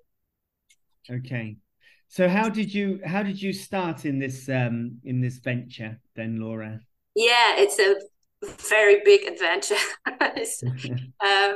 Okay. 1.09 1.57
So 2.07 2.29
how 2.29 2.49
did 2.49 2.71
you 2.71 2.99
how 3.03 3.23
did 3.23 3.41
you 3.41 3.51
start 3.51 4.05
in 4.05 4.19
this 4.19 4.47
um, 4.47 4.99
in 5.03 5.21
this 5.21 5.39
venture 5.39 5.99
then, 6.15 6.39
Laura? 6.39 6.81
Yeah, 7.15 7.55
it's 7.57 7.79
a 7.79 7.95
very 8.41 9.01
big 9.03 9.27
adventure 9.27 9.75
uh, 10.07 10.29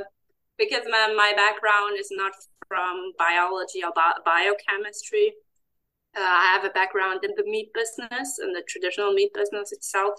because 0.57 0.83
my, 0.89 1.13
my 1.15 1.33
background 1.35 1.97
is 1.99 2.09
not 2.11 2.33
from 2.67 3.11
biology 3.17 3.83
or 3.83 3.91
bi- 3.95 4.19
biochemistry. 4.25 5.33
Uh, 6.15 6.21
I 6.21 6.53
have 6.55 6.65
a 6.65 6.73
background 6.73 7.23
in 7.23 7.31
the 7.35 7.43
meat 7.45 7.69
business 7.73 8.39
and 8.39 8.55
the 8.55 8.63
traditional 8.67 9.13
meat 9.13 9.33
business 9.33 9.71
itself. 9.71 10.13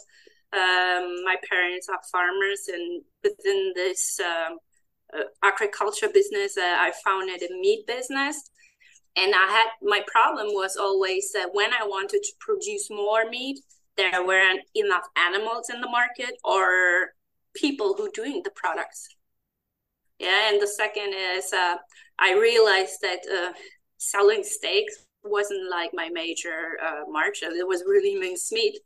Um, 0.53 1.25
my 1.25 1.37
parents 1.49 1.89
are 1.89 2.01
farmers, 2.13 2.69
and 2.69 3.03
within 3.23 3.73
this 3.75 4.21
um, 4.21 4.59
uh, 5.17 5.25
agriculture 5.43 6.09
business, 6.13 6.57
uh, 6.57 6.63
I 6.63 6.93
founded 7.05 7.43
a 7.43 7.53
meat 7.55 7.87
business. 7.87 8.51
And 9.17 9.35
I 9.35 9.47
had 9.47 9.69
my 9.83 10.01
problem 10.07 10.49
was 10.49 10.77
always 10.77 11.31
that 11.33 11.51
when 11.53 11.73
I 11.73 11.87
wanted 11.87 12.23
to 12.23 12.33
produce 12.41 12.89
more 12.91 13.29
meat, 13.29 13.61
there 13.97 14.25
weren't 14.27 14.61
enough 14.75 15.07
animals 15.17 15.71
in 15.73 15.81
the 15.81 15.89
market 15.89 16.35
or 16.45 17.15
people 17.55 17.95
who 17.95 18.11
doing 18.13 18.43
the 18.43 18.51
products. 18.51 19.09
Yeah 20.19 20.51
and 20.51 20.61
the 20.61 20.67
second 20.67 21.13
is 21.13 21.53
uh, 21.53 21.77
i 22.21 22.33
realized 22.35 23.01
that 23.03 23.21
uh, 23.27 23.53
selling 23.99 24.45
steaks 24.45 24.95
wasn't 25.25 25.69
like 25.69 25.91
my 25.93 26.09
major 26.13 26.79
uh, 26.87 27.03
market 27.11 27.53
it 27.53 27.67
was 27.67 27.83
really 27.85 28.15
minced 28.15 28.53
meat 28.53 28.79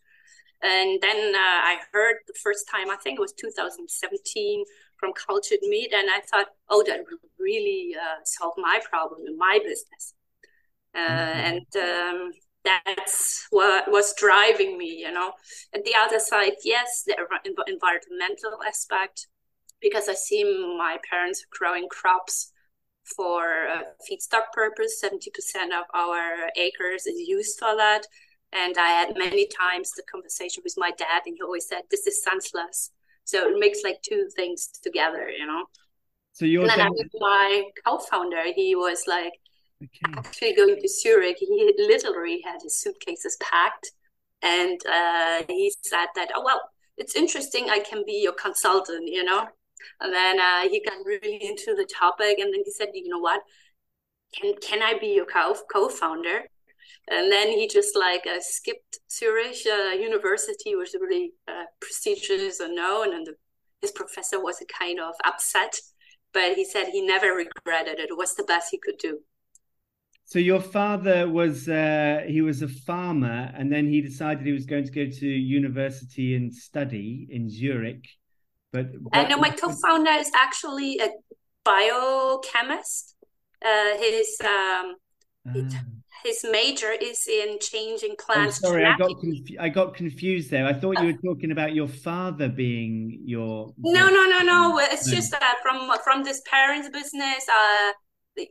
and 0.62 0.98
then 1.02 1.34
uh, 1.34 1.60
i 1.70 1.76
heard 1.92 2.16
the 2.26 2.38
first 2.42 2.64
time 2.70 2.88
i 2.88 2.96
think 2.96 3.18
it 3.18 3.20
was 3.20 3.34
2017 3.34 4.64
from 4.96 5.12
cultured 5.12 5.58
meat 5.62 5.92
and 5.92 6.08
i 6.08 6.20
thought 6.20 6.46
oh 6.70 6.82
that 6.86 7.00
really 7.38 7.94
uh, 7.94 8.20
solve 8.24 8.54
my 8.56 8.80
problem 8.88 9.26
in 9.26 9.36
my 9.36 9.58
business. 9.62 10.14
Uh, 10.94 10.98
mm-hmm. 10.98 11.40
and 11.40 11.76
um, 11.76 12.32
that's 12.64 13.46
what 13.50 13.90
was 13.90 14.14
driving 14.14 14.76
me 14.76 14.96
you 14.98 15.12
know? 15.12 15.32
And 15.72 15.84
the 15.84 15.94
other 15.98 16.18
side 16.18 16.52
yes 16.64 17.04
the 17.06 17.16
environmental 17.66 18.58
aspect 18.66 19.28
because 19.80 20.08
i 20.08 20.14
see 20.14 20.44
my 20.76 20.98
parents 21.10 21.44
growing 21.50 21.88
crops 21.88 22.52
for 23.16 23.68
uh, 23.68 23.82
feedstock 24.08 24.52
purpose. 24.52 25.00
70% 25.02 25.72
of 25.72 25.86
our 25.94 26.50
acres 26.56 27.06
is 27.06 27.28
used 27.28 27.58
for 27.58 27.76
that. 27.76 28.06
And 28.52 28.76
i 28.78 28.88
had 28.88 29.16
many 29.16 29.46
times 29.46 29.92
the 29.92 30.02
conversation 30.10 30.62
with 30.64 30.74
my 30.76 30.90
dad 30.92 31.22
and 31.26 31.34
he 31.36 31.42
always 31.42 31.68
said 31.68 31.82
this 31.90 32.06
is 32.06 32.22
senseless. 32.22 32.90
So 33.24 33.48
it 33.48 33.58
makes 33.58 33.80
like 33.84 34.00
two 34.02 34.28
things 34.34 34.68
together 34.82 35.28
you 35.28 35.46
know? 35.46 35.64
So 36.32 36.44
you're 36.44 36.62
and 36.62 36.70
then 36.70 36.92
my 37.14 37.64
co-founder. 37.84 38.52
He 38.54 38.74
was 38.76 39.04
like 39.06 39.32
Okay. 39.82 40.12
Actually, 40.16 40.54
going 40.54 40.80
to 40.80 40.88
Zurich, 40.88 41.36
he 41.38 41.74
literally 41.78 42.40
had 42.44 42.60
his 42.62 42.76
suitcases 42.80 43.36
packed, 43.40 43.92
and 44.42 44.80
uh, 44.86 45.42
he 45.48 45.72
said 45.82 46.06
that, 46.16 46.30
"Oh 46.34 46.42
well, 46.44 46.60
it's 46.96 47.14
interesting. 47.14 47.70
I 47.70 47.78
can 47.78 48.02
be 48.04 48.20
your 48.22 48.32
consultant," 48.34 49.08
you 49.08 49.22
know. 49.24 49.46
And 50.00 50.12
then 50.12 50.40
uh, 50.40 50.68
he 50.68 50.82
got 50.84 51.04
really 51.04 51.38
into 51.44 51.74
the 51.76 51.86
topic, 51.86 52.38
and 52.38 52.52
then 52.52 52.62
he 52.64 52.72
said, 52.72 52.88
"You 52.94 53.08
know 53.08 53.20
what? 53.20 53.42
Can 54.34 54.54
can 54.60 54.82
I 54.82 54.98
be 54.98 55.08
your 55.08 55.26
co 55.26 55.54
co-founder?" 55.72 56.42
And 57.08 57.30
then 57.32 57.48
he 57.48 57.68
just 57.68 57.96
like 57.96 58.26
uh, 58.26 58.40
skipped 58.40 58.98
Zurich 59.10 59.58
uh, 59.66 59.90
University, 59.92 60.74
was 60.74 60.94
really 61.00 61.32
uh, 61.46 61.64
prestigious 61.80 62.60
and 62.60 62.74
known, 62.74 63.14
and 63.14 63.26
the, 63.26 63.34
his 63.80 63.92
professor 63.92 64.40
was 64.42 64.62
kind 64.78 65.00
of 65.00 65.14
upset, 65.24 65.78
but 66.32 66.54
he 66.54 66.64
said 66.64 66.88
he 66.88 67.02
never 67.06 67.28
regretted 67.32 67.98
it. 68.00 68.10
It 68.10 68.16
was 68.16 68.34
the 68.34 68.44
best 68.44 68.68
he 68.70 68.78
could 68.78 68.98
do. 68.98 69.20
So 70.28 70.38
your 70.38 70.60
father 70.60 71.26
was 71.26 71.70
uh, 71.70 72.20
he 72.28 72.42
was 72.42 72.60
a 72.60 72.68
farmer, 72.68 73.50
and 73.56 73.72
then 73.72 73.88
he 73.88 74.02
decided 74.02 74.44
he 74.44 74.52
was 74.52 74.66
going 74.66 74.84
to 74.84 74.90
go 74.90 75.06
to 75.10 75.26
university 75.26 76.34
and 76.34 76.52
study 76.52 77.26
in 77.30 77.48
Zurich. 77.48 78.06
But, 78.70 79.02
but 79.02 79.16
I 79.16 79.26
know 79.26 79.38
my 79.38 79.48
co-founder 79.48 80.10
is 80.10 80.30
actually 80.36 80.98
a 80.98 81.08
biochemist. 81.64 83.16
Uh, 83.64 83.96
his 83.96 84.36
um, 84.44 84.96
ah. 85.48 85.82
his 86.22 86.44
major 86.52 86.92
is 86.92 87.26
in 87.26 87.58
changing 87.58 88.12
oh, 88.12 88.22
plants. 88.22 88.60
Oh, 88.62 88.68
sorry, 88.68 88.84
I 88.84 88.98
got 88.98 89.18
confu- 89.18 89.56
I 89.58 89.70
got 89.70 89.94
confused 89.94 90.50
there. 90.50 90.66
I 90.66 90.74
thought 90.74 91.00
you 91.00 91.06
were 91.06 91.34
talking 91.34 91.52
about 91.52 91.74
your 91.74 91.88
father 91.88 92.50
being 92.50 93.22
your. 93.24 93.72
No, 93.78 94.10
no, 94.10 94.26
no, 94.26 94.42
no. 94.42 94.78
It's 94.78 95.10
just 95.10 95.30
that 95.30 95.56
from 95.62 95.90
from 96.04 96.22
this 96.22 96.42
parents' 96.44 96.90
business. 96.90 97.46
Uh, 97.48 97.92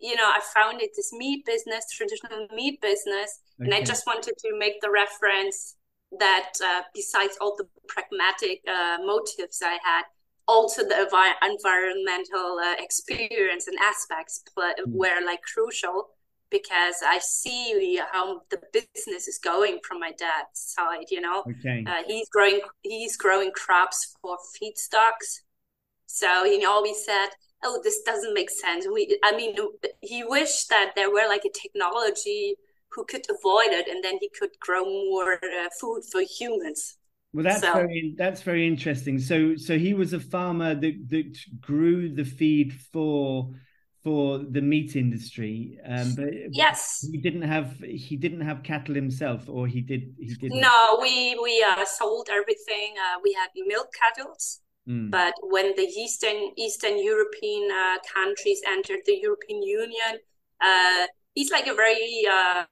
you 0.02 0.16
know, 0.16 0.26
I 0.26 0.40
founded 0.54 0.90
this 0.96 1.12
meat 1.14 1.46
business, 1.46 1.86
traditional 1.92 2.48
meat 2.54 2.82
business, 2.82 3.40
okay. 3.60 3.66
and 3.66 3.74
I 3.74 3.82
just 3.82 4.06
wanted 4.06 4.36
to 4.38 4.58
make 4.58 4.82
the 4.82 4.92
reference 4.92 5.76
that 6.20 6.52
uh, 6.64 6.82
besides 6.94 7.38
all 7.42 7.56
the 7.58 7.68
pragmatic 7.88 8.62
uh, 8.68 8.98
motives 9.06 9.62
I 9.64 9.78
had, 9.84 10.04
also 10.48 10.84
the 10.84 10.96
environmental 11.44 12.60
uh, 12.60 12.76
experience 12.80 13.68
and 13.68 13.78
aspects 13.80 14.44
pl- 14.54 14.74
mm. 14.80 14.94
were 14.94 15.26
like 15.26 15.42
crucial 15.54 16.10
because 16.50 16.96
I 17.06 17.20
see 17.20 18.00
how 18.12 18.42
the 18.50 18.62
business 18.72 19.28
is 19.28 19.38
going 19.38 19.80
from 19.86 20.00
my 20.00 20.12
dad's 20.18 20.48
side. 20.54 21.08
You 21.10 21.22
know, 21.22 21.44
okay. 21.60 21.84
Uh, 21.86 22.04
he's 22.08 22.30
growing 22.30 22.62
he's 22.82 23.18
growing 23.18 23.52
crops 23.52 24.16
for 24.22 24.38
feedstocks, 24.56 25.42
so 26.06 26.46
he 26.46 26.64
always 26.66 27.04
said 27.04 27.30
oh 27.64 27.82
this 27.84 28.02
doesn't 28.06 28.34
make 28.34 28.50
sense. 28.50 28.88
We 28.92 29.20
i 29.24 29.36
mean 29.36 29.56
he 30.02 30.24
wished 30.24 30.70
that 30.70 30.94
there 30.96 31.12
were 31.12 31.28
like 31.28 31.46
a 31.46 31.60
technology 31.62 32.56
who 32.92 33.04
could 33.06 33.26
avoid 33.30 33.72
it 33.72 33.88
and 33.88 34.04
then 34.04 34.18
he 34.20 34.30
could 34.30 34.52
grow 34.60 34.86
more 34.86 35.34
uh, 35.34 35.70
food 35.80 36.04
for 36.12 36.22
humans. 36.22 36.98
Well 37.34 37.44
that's 37.44 37.62
so, 37.62 37.74
very 37.74 38.16
that's 38.18 38.42
very 38.42 38.68
interesting. 38.68 39.20
So 39.20 39.56
so 39.56 39.78
he 39.78 39.94
was 39.94 40.14
a 40.14 40.20
farmer 40.20 40.76
that 40.76 41.10
that 41.10 41.38
grew 41.60 42.14
the 42.14 42.26
feed 42.26 42.74
for 42.94 43.52
for 44.04 44.38
the 44.38 44.62
meat 44.62 44.96
industry 44.96 45.78
um 45.86 46.14
but 46.16 46.30
yes. 46.52 47.06
he 47.12 47.18
didn't 47.18 47.42
have 47.42 47.76
he 47.80 48.16
didn't 48.16 48.40
have 48.40 48.64
cattle 48.64 48.96
himself 48.96 49.50
or 49.50 49.68
he 49.68 49.82
did 49.82 50.16
he 50.18 50.34
did 50.36 50.52
no 50.54 50.98
we 51.02 51.38
we 51.42 51.66
uh, 51.68 51.84
sold 51.86 52.30
everything. 52.32 52.94
Uh, 52.98 53.20
we 53.24 53.34
had 53.34 53.50
milk 53.68 53.90
cattle 53.94 54.36
Mm. 54.88 55.12
But 55.12 55.34
when 55.42 55.76
the 55.76 55.84
Eastern 55.84 56.52
Eastern 56.56 56.98
European 57.04 57.70
uh, 57.72 57.98
countries 58.14 58.62
entered 58.66 59.02
the 59.06 59.20
European 59.22 59.62
Union, 59.62 60.20
uh, 60.62 61.08
he's 61.34 61.52
like 61.52 61.68
a 61.68 61.74
very 61.74 62.26
uh, 62.32 62.64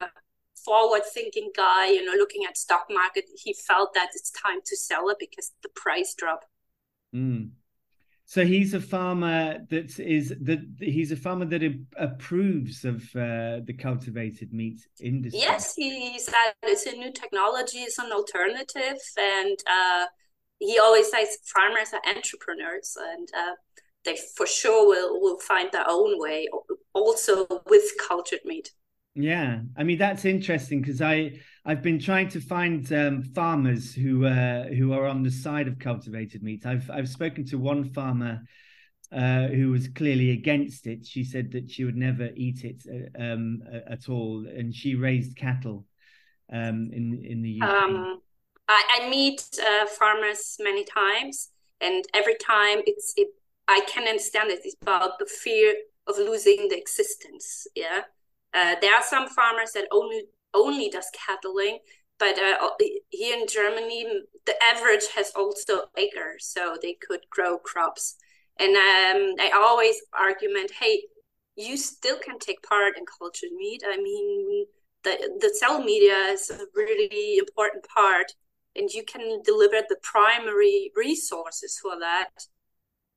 forward-thinking 0.63 1.51
guy. 1.55 1.89
You 1.89 2.05
know, 2.05 2.13
looking 2.13 2.45
at 2.48 2.57
stock 2.57 2.88
market, 2.89 3.25
he 3.36 3.53
felt 3.53 3.93
that 3.95 4.10
it's 4.15 4.31
time 4.31 4.60
to 4.65 4.77
sell 4.77 5.10
it 5.10 5.17
because 5.19 5.51
the 5.62 5.69
price 5.75 6.15
dropped. 6.17 6.48
Mm. 7.13 7.51
So 8.27 8.43
he's 8.43 8.74
a 8.74 8.81
farmer 8.81 9.60
that 9.69 10.00
is 10.00 10.29
that 10.29 10.65
he's 10.79 11.12
a 11.12 11.15
farmer 11.15 11.45
that 11.45 11.62
approves 11.98 12.84
of 12.84 13.03
uh, 13.15 13.60
the 13.63 13.75
cultivated 13.77 14.51
meat 14.51 14.88
industry. 15.00 15.41
Yes, 15.41 15.75
he 15.75 16.17
said 16.17 16.53
it's 16.63 16.88
a 16.88 16.93
new 16.93 17.12
technology, 17.12 17.79
it's 17.79 18.00
an 18.00 18.12
alternative, 18.12 19.00
and 19.17 19.57
uh, 19.69 20.05
he 20.59 20.79
always 20.79 21.09
says 21.12 21.38
farmers 21.45 21.93
are 21.93 22.15
entrepreneurs, 22.15 22.97
and 23.00 23.27
uh, 23.35 23.55
they 24.03 24.17
for 24.35 24.45
sure 24.45 24.88
will 24.88 25.21
will 25.21 25.39
find 25.39 25.71
their 25.71 25.85
own 25.88 26.19
way, 26.19 26.47
also 26.93 27.47
with 27.67 27.83
cultured 28.07 28.41
meat. 28.45 28.71
Yeah, 29.15 29.62
I 29.77 29.83
mean 29.83 29.97
that's 29.97 30.25
interesting 30.25 30.81
because 30.81 31.01
I 31.01 31.39
I've 31.65 31.81
been 31.81 32.00
trying 32.00 32.29
to 32.29 32.41
find 32.41 32.91
um, 32.91 33.24
farmers 33.24 33.93
who 33.93 34.25
uh, 34.25 34.65
who 34.65 34.93
are 34.93 35.05
on 35.05 35.24
the 35.24 35.31
side 35.31 35.67
of 35.67 35.79
cultivated 35.79 36.43
meat. 36.43 36.65
I've 36.65 36.89
I've 36.91 37.09
spoken 37.09 37.45
to 37.45 37.57
one 37.57 37.93
farmer 37.93 38.41
uh, 39.12 39.47
who 39.47 39.71
was 39.71 39.88
clearly 39.88 40.31
against 40.31 40.88
it. 40.88 41.05
She 41.05 41.24
said 41.24 41.51
that 41.53 41.69
she 41.69 41.85
would 41.85 41.95
never 41.95 42.29
eat 42.35 42.63
it 42.63 42.83
uh, 42.89 43.24
um, 43.24 43.62
at 43.89 44.09
all, 44.09 44.45
and 44.47 44.75
she 44.75 44.95
raised 44.95 45.38
cattle 45.38 45.85
um, 46.51 46.89
in 46.91 47.24
in 47.24 47.41
the 47.41 47.62
UK. 47.62 48.21
I, 48.67 49.01
I 49.01 49.10
meet 49.10 49.43
uh, 49.60 49.86
farmers 49.86 50.57
many 50.60 50.86
times, 50.86 51.50
and 51.81 52.05
every 52.13 52.36
time 52.36 52.79
it's 52.86 53.13
it, 53.17 53.27
I 53.67 53.81
can 53.88 54.07
understand 54.07 54.51
it. 54.51 54.62
It's 54.63 54.75
about 54.81 55.19
the 55.19 55.25
fear 55.25 55.75
of 56.07 56.17
losing 56.17 56.67
the 56.69 56.77
existence. 56.77 57.67
Yeah 57.75 58.01
uh, 58.55 58.75
there 58.81 58.95
are 58.95 59.03
some 59.03 59.27
farmers 59.27 59.72
that 59.74 59.88
only 59.91 60.24
only 60.53 60.89
does 60.89 61.10
cattling, 61.13 61.79
but 62.17 62.39
uh, 62.39 62.69
here 63.10 63.38
in 63.38 63.45
Germany, 63.48 64.07
the 64.45 64.63
average 64.63 65.07
has 65.15 65.31
also 65.36 65.81
acres, 65.98 66.45
so 66.45 66.77
they 66.81 66.93
could 67.05 67.19
grow 67.29 67.57
crops. 67.57 68.15
And 68.57 68.69
um, 68.69 69.36
I 69.39 69.51
always 69.53 69.98
argument, 70.13 70.72
hey, 70.79 71.03
you 71.57 71.75
still 71.75 72.17
can 72.19 72.39
take 72.39 72.63
part 72.63 72.98
in 72.98 73.03
cultured 73.05 73.51
meat. 73.57 73.84
I 73.86 73.98
mean, 73.98 74.65
the 75.03 75.38
the 75.41 75.53
cell 75.60 75.84
media 75.84 76.15
is 76.31 76.50
a 76.50 76.65
really 76.74 77.38
important 77.38 77.86
part, 77.93 78.31
and 78.75 78.89
you 78.89 79.03
can 79.03 79.41
deliver 79.44 79.82
the 79.88 79.98
primary 80.01 80.91
resources 80.96 81.79
for 81.82 82.00
that 82.00 82.29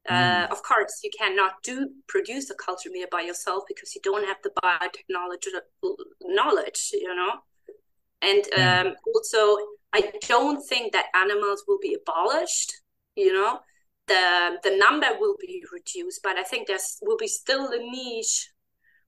uh, 0.08 0.46
mm. 0.46 0.50
of 0.50 0.62
course, 0.62 1.00
you 1.04 1.10
cannot 1.16 1.62
do 1.62 1.90
produce 2.06 2.48
a 2.50 2.54
culture 2.54 2.88
media 2.90 3.06
by 3.10 3.20
yourself 3.20 3.64
because 3.68 3.94
you 3.94 4.00
don't 4.02 4.26
have 4.26 4.38
the 4.42 4.50
biotechnology 4.62 5.48
knowledge, 6.22 6.90
you 6.92 7.14
know. 7.14 7.32
And 8.22 8.44
mm. 8.44 8.86
um, 8.86 8.94
also, 9.14 9.56
I 9.92 10.10
don't 10.26 10.66
think 10.66 10.92
that 10.92 11.06
animals 11.14 11.64
will 11.68 11.78
be 11.80 11.94
abolished. 11.94 12.72
You 13.16 13.32
know, 13.32 13.60
the 14.06 14.58
the 14.62 14.76
number 14.76 15.08
will 15.18 15.36
be 15.38 15.62
reduced, 15.72 16.22
but 16.22 16.38
I 16.38 16.42
think 16.42 16.68
there 16.68 16.78
will 17.02 17.18
be 17.18 17.28
still 17.28 17.68
a 17.68 17.78
niche 17.78 18.50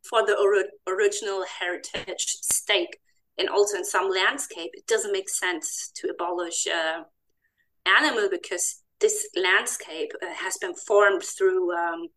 for 0.03 0.27
the 0.27 0.37
or- 0.37 0.93
original 0.93 1.45
heritage 1.59 2.27
steak, 2.43 3.01
and 3.41 3.49
also 3.49 3.79
in 3.79 3.85
some 3.85 4.11
landscape, 4.11 4.71
it 4.75 4.87
doesn't 4.87 5.13
make 5.13 5.29
sense 5.29 5.91
to 5.97 6.09
abolish 6.09 6.67
uh, 6.67 7.03
animal 7.87 8.29
because 8.31 8.83
this 9.01 9.27
landscape 9.35 10.13
uh, 10.23 10.27
has 10.35 10.59
been 10.59 10.75
formed 10.75 11.23
through 11.23 11.73
um, 11.73 12.09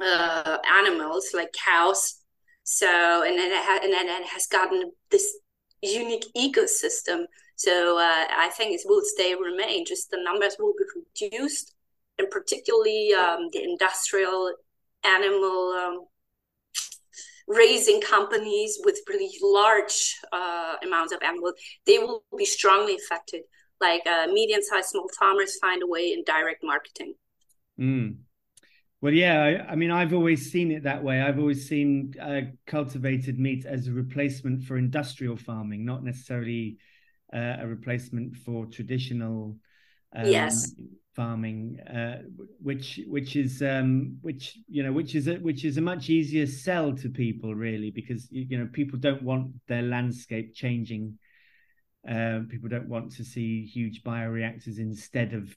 uh, 0.00 0.58
animals 0.78 1.30
like 1.34 1.52
cows. 1.52 2.20
So 2.62 2.86
and 3.26 3.36
then 3.36 3.50
it 3.50 3.64
ha- 3.64 3.80
and 3.82 3.92
then 3.92 4.06
it 4.08 4.28
has 4.28 4.46
gotten 4.46 4.92
this 5.10 5.38
unique 5.82 6.26
ecosystem. 6.36 7.24
So 7.56 7.98
uh, 7.98 8.26
I 8.30 8.50
think 8.56 8.72
it 8.72 8.82
will 8.86 9.02
stay 9.04 9.34
remain. 9.34 9.84
Just 9.84 10.10
the 10.10 10.22
numbers 10.22 10.56
will 10.58 10.74
be 10.78 11.28
reduced, 11.30 11.74
and 12.18 12.30
particularly 12.30 13.12
um, 13.12 13.48
the 13.52 13.62
industrial 13.62 14.54
animal 15.04 15.72
um, 15.72 16.06
raising 17.50 18.00
companies 18.00 18.78
with 18.84 19.00
really 19.08 19.30
large 19.42 20.16
uh, 20.32 20.76
amounts 20.84 21.12
of 21.12 21.20
animals, 21.22 21.54
they 21.84 21.98
will 21.98 22.22
be 22.38 22.44
strongly 22.44 22.94
affected 22.94 23.42
like 23.80 24.06
uh, 24.06 24.26
medium-sized 24.26 24.90
small 24.90 25.08
farmers 25.18 25.56
find 25.58 25.82
a 25.82 25.86
way 25.86 26.12
in 26.12 26.22
direct 26.24 26.62
marketing. 26.62 27.14
Mm. 27.78 28.18
Well, 29.00 29.14
yeah, 29.14 29.42
I, 29.42 29.72
I, 29.72 29.76
mean, 29.76 29.90
I've 29.90 30.12
always 30.12 30.52
seen 30.52 30.70
it 30.70 30.82
that 30.82 31.02
way. 31.02 31.22
I've 31.22 31.38
always 31.38 31.66
seen 31.66 32.14
uh, 32.20 32.42
cultivated 32.66 33.38
meat 33.38 33.64
as 33.64 33.88
a 33.88 33.92
replacement 33.92 34.64
for 34.64 34.76
industrial 34.76 35.36
farming, 35.36 35.86
not 35.86 36.04
necessarily 36.04 36.76
uh, 37.32 37.56
a 37.60 37.66
replacement 37.66 38.36
for 38.36 38.66
traditional 38.66 39.56
um, 40.14 40.26
yes 40.26 40.74
farming, 41.20 41.78
uh, 41.80 42.22
which 42.62 43.00
which 43.06 43.36
is 43.36 43.60
um, 43.60 44.16
which 44.22 44.58
you 44.68 44.82
know 44.82 44.92
which 44.92 45.14
is 45.14 45.28
a, 45.28 45.34
which 45.48 45.62
is 45.64 45.76
a 45.76 45.80
much 45.92 46.08
easier 46.08 46.46
sell 46.46 46.88
to 47.02 47.08
people 47.10 47.54
really 47.54 47.90
because 47.90 48.22
you 48.30 48.56
know 48.58 48.68
people 48.72 48.98
don't 48.98 49.22
want 49.22 49.46
their 49.68 49.82
landscape 49.82 50.54
changing 50.54 51.18
um, 52.08 52.48
people 52.50 52.68
don't 52.68 52.88
want 52.88 53.12
to 53.16 53.24
see 53.24 53.66
huge 53.66 54.02
bioreactors 54.02 54.78
instead 54.78 55.34
of 55.34 55.54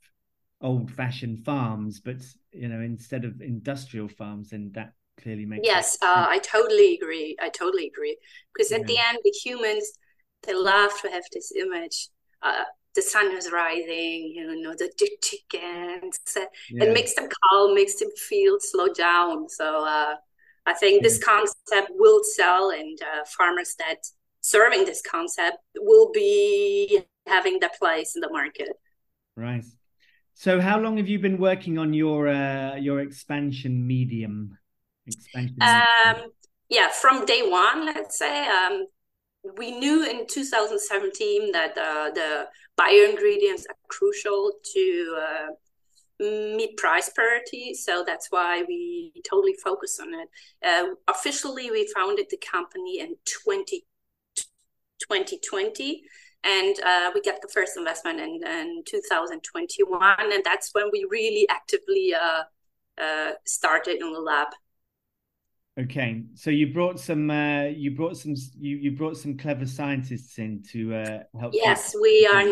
old-fashioned 0.62 1.46
farms, 1.46 2.00
but 2.00 2.18
you 2.52 2.68
know, 2.68 2.82
instead 2.82 3.24
of 3.24 3.42
industrial 3.42 4.10
farms, 4.10 4.52
and 4.52 4.74
that 4.74 4.94
clearly 5.22 5.46
makes 5.46 5.68
yes. 5.68 5.98
Uh, 6.02 6.26
I 6.30 6.40
totally 6.40 6.96
agree. 6.96 7.38
I 7.42 7.50
totally 7.50 7.88
agree 7.88 8.18
because 8.54 8.72
at 8.72 8.86
the 8.88 8.98
end, 8.98 9.20
the 9.24 9.36
humans 9.44 9.86
they 10.44 10.54
love 10.54 10.92
to 11.02 11.10
have 11.10 11.24
this 11.32 11.52
image. 11.56 12.10
Uh, 12.42 12.66
the 12.96 13.02
sun 13.02 13.36
is 13.36 13.52
rising, 13.52 14.34
you 14.36 14.62
know, 14.62 14.74
the, 14.78 14.92
the 14.98 15.10
chickens. 15.22 16.20
Yeah. 16.70 16.86
It 16.86 16.94
makes 16.94 17.16
them 17.16 17.28
calm, 17.28 17.74
makes 17.74 17.96
them 17.96 18.10
feel 18.16 18.58
slow 18.60 18.88
down. 18.88 19.50
So 19.50 19.86
uh, 19.86 20.16
I 20.66 20.74
think 20.74 21.02
yeah. 21.02 21.08
this 21.08 21.24
concept 21.24 21.92
will 21.92 22.22
sell, 22.24 22.70
and 22.70 23.00
uh, 23.02 23.26
farmers 23.38 23.76
that 23.80 23.98
serving 24.42 24.86
this 24.86 25.02
concept 25.02 25.58
will 25.78 26.12
be 26.12 27.04
having 27.28 27.60
the 27.60 27.70
place 27.80 28.16
in 28.16 28.22
the 28.22 28.30
market. 28.30 28.70
Right. 29.36 29.64
So, 30.36 30.62
how 30.62 30.80
long 30.80 30.98
have 30.98 31.08
you 31.08 31.20
been 31.20 31.38
working 31.38 31.78
on 31.78 31.94
your 31.94 32.28
uh, 32.28 32.76
your 32.76 33.00
expansion 33.02 33.86
medium? 33.86 34.58
Expansion. 35.06 35.58
Um, 35.62 36.32
yeah, 36.70 36.90
from 36.90 37.26
day 37.26 37.42
one, 37.48 37.86
let's 37.86 38.18
say. 38.18 38.48
Um, 38.48 38.88
we 39.58 39.72
knew 39.72 40.06
in 40.06 40.26
2017 40.26 41.52
that 41.52 41.78
uh, 41.78 42.10
the 42.12 42.48
bio 42.76 43.10
ingredients 43.10 43.66
are 43.70 43.76
crucial 43.88 44.52
to 44.74 45.18
uh, 45.22 45.48
meet 46.56 46.78
price 46.78 47.10
parity. 47.16 47.74
So 47.74 48.04
that's 48.06 48.28
why 48.30 48.64
we 48.68 49.14
totally 49.30 49.56
focus 49.64 50.00
on 50.02 50.14
it. 50.14 50.30
Uh, 50.66 50.96
officially, 51.08 51.72
we 51.72 51.92
founded 51.96 52.28
the 52.30 52.38
company 52.38 53.00
in 53.00 53.16
20 53.46 53.86
2020 55.00 56.02
and 56.44 56.76
uh, 56.86 57.12
we 57.14 57.22
get 57.22 57.42
the 57.42 57.48
first 57.48 57.78
investment 57.78 58.20
in, 58.20 58.42
in 58.46 58.84
2021 58.86 60.16
and 60.20 60.44
that's 60.44 60.70
when 60.74 60.90
we 60.92 61.06
really 61.10 61.48
actively 61.50 62.14
uh, 62.14 62.44
uh, 63.02 63.32
started 63.46 63.98
in 64.02 64.14
the 64.14 64.20
lab 64.20 64.48
okay 65.80 66.24
so 66.36 66.50
you 66.50 66.72
brought 66.72 67.00
some 67.00 67.30
uh, 67.30 67.64
you 67.64 67.92
brought 67.92 68.18
some 68.18 68.36
you, 68.60 68.78
you 68.78 68.92
brought 68.92 69.18
some 69.18 69.38
clever 69.38 69.66
scientists 69.66 70.38
in 70.38 70.64
to 70.72 70.96
uh, 70.96 71.20
help 71.40 71.54
yes 71.54 71.96
we 72.02 72.30
are 72.32 72.46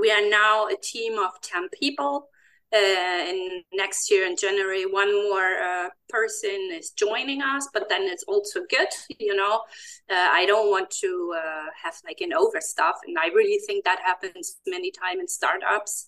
we 0.00 0.10
are 0.10 0.28
now 0.28 0.66
a 0.66 0.76
team 0.82 1.18
of 1.18 1.40
10 1.40 1.68
people 1.70 2.28
uh, 2.72 2.78
and 2.78 3.64
next 3.72 4.10
year 4.10 4.26
in 4.26 4.36
January, 4.36 4.84
one 4.84 5.12
more 5.30 5.58
uh, 5.58 5.88
person 6.08 6.70
is 6.72 6.90
joining 6.90 7.40
us, 7.40 7.68
but 7.72 7.88
then 7.88 8.02
it's 8.02 8.24
also 8.24 8.60
good. 8.68 8.88
You 9.18 9.34
know, 9.34 9.62
uh, 10.10 10.28
I 10.32 10.46
don't 10.46 10.70
want 10.70 10.90
to 11.02 11.34
uh, 11.36 11.64
have 11.82 11.94
like 12.04 12.20
an 12.20 12.30
overstuff, 12.30 12.94
and 13.06 13.16
I 13.18 13.28
really 13.28 13.58
think 13.66 13.84
that 13.84 13.98
happens 14.04 14.56
many 14.66 14.90
times 14.90 15.20
in 15.20 15.28
startups. 15.28 16.06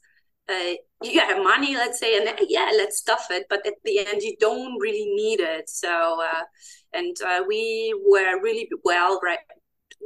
Uh, 0.48 0.74
you 1.02 1.20
have 1.20 1.42
money, 1.42 1.76
let's 1.76 2.00
say, 2.00 2.16
and 2.16 2.26
then, 2.26 2.36
yeah, 2.48 2.70
let's 2.76 2.96
stuff 2.96 3.26
it, 3.30 3.44
but 3.50 3.64
at 3.66 3.74
the 3.84 4.06
end, 4.06 4.22
you 4.22 4.34
don't 4.40 4.78
really 4.80 5.12
need 5.14 5.40
it. 5.40 5.68
So, 5.68 6.22
uh, 6.22 6.42
and 6.94 7.14
we 7.46 7.94
were 8.06 8.40
really 8.40 8.68
well 8.82 9.20
right 9.22 9.38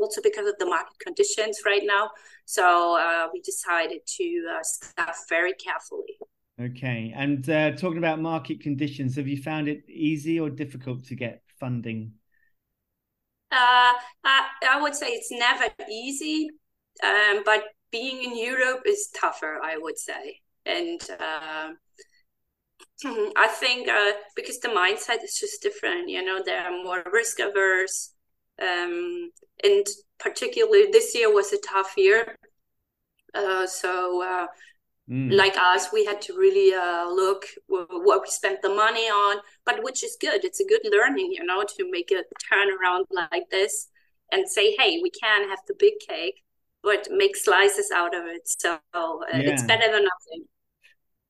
also 0.01 0.21
because 0.23 0.47
of 0.47 0.55
the 0.59 0.67
market 0.67 0.99
conditions 0.99 1.61
right 1.65 1.83
now. 1.85 2.11
So 2.45 2.99
uh, 2.99 3.29
we 3.33 3.41
decided 3.41 4.01
to 4.07 4.47
uh, 4.57 4.63
staff 4.63 5.25
very 5.29 5.53
carefully. 5.55 6.19
Okay. 6.61 7.13
And 7.17 7.49
uh, 7.49 7.73
talking 7.73 7.99
about 7.99 8.21
market 8.21 8.61
conditions, 8.61 9.17
have 9.17 9.29
you 9.29 9.41
found 9.43 9.69
it 9.69 9.85
easy 9.89 10.39
or 10.39 10.51
difficult 10.51 11.05
to 11.07 11.15
get 11.15 11.43
funding? 11.59 12.13
Uh, 13.51 13.93
I, 14.25 14.47
I 14.71 14.81
would 14.81 14.95
say 14.95 15.09
it's 15.09 15.31
never 15.31 15.67
easy, 15.91 16.51
um, 17.03 17.43
but 17.45 17.65
being 17.93 18.25
in 18.25 18.37
Europe 18.37 18.83
is 18.87 19.11
tougher, 19.15 19.61
I 19.63 19.77
would 19.79 19.99
say. 19.99 20.41
And 20.67 21.01
uh, 21.21 21.71
Mm-hmm. 23.05 23.31
I 23.37 23.49
think 23.49 23.89
uh, 23.89 24.13
because 24.37 24.61
the 24.61 24.69
mindset 24.69 25.25
is 25.25 25.37
just 25.39 25.63
different, 25.63 26.09
you 26.09 26.25
know, 26.25 26.41
they're 26.45 26.71
more 26.85 27.03
risk 27.13 27.41
averse. 27.41 28.13
Um, 28.61 29.31
and 29.65 29.87
particularly 30.19 30.89
this 30.93 31.15
year 31.15 31.33
was 31.33 31.53
a 31.53 31.59
tough 31.67 31.95
year. 31.97 32.37
Uh, 33.35 33.67
so, 33.67 34.23
uh, 34.23 34.47
mm. 35.11 35.33
like 35.33 35.57
us, 35.57 35.89
we 35.93 36.05
had 36.05 36.21
to 36.23 36.35
really 36.35 36.75
uh, 36.75 37.09
look 37.09 37.47
what 37.67 38.23
we 38.23 38.29
spent 38.29 38.63
the 38.63 38.69
money 38.69 39.07
on, 39.07 39.39
but 39.65 39.83
which 39.83 40.05
is 40.05 40.17
good. 40.21 40.45
It's 40.45 40.61
a 40.61 40.67
good 40.67 40.83
learning, 40.93 41.31
you 41.33 41.45
know, 41.45 41.63
to 41.63 41.91
make 41.91 42.13
a 42.13 42.23
turnaround 42.53 43.05
like 43.11 43.49
this 43.51 43.89
and 44.31 44.49
say, 44.49 44.77
hey, 44.79 45.01
we 45.03 45.11
can 45.11 45.49
have 45.49 45.61
the 45.67 45.75
big 45.79 45.95
cake, 46.07 46.43
but 46.83 47.09
make 47.11 47.37
slices 47.37 47.91
out 47.95 48.15
of 48.15 48.27
it. 48.27 48.43
So 48.45 48.75
uh, 48.75 48.79
yeah. 49.33 49.51
it's 49.51 49.63
better 49.63 49.91
than 49.91 50.05
nothing. 50.05 50.47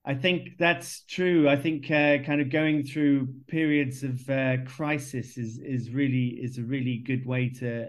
I 0.05 0.15
think 0.15 0.59
that's 0.59 1.05
true. 1.05 1.49
I 1.49 1.57
think 1.57 1.85
uh, 1.85 2.19
kind 2.25 2.41
of 2.41 2.51
going 2.51 2.83
through 2.83 3.29
periods 3.47 4.03
of 4.03 4.29
uh, 4.29 4.57
crisis 4.67 5.39
is 5.39 5.59
is 5.59 5.91
really 5.91 6.39
is 6.43 6.59
a 6.59 6.63
really 6.63 6.99
good 6.99 7.25
way 7.25 7.51
to 7.61 7.89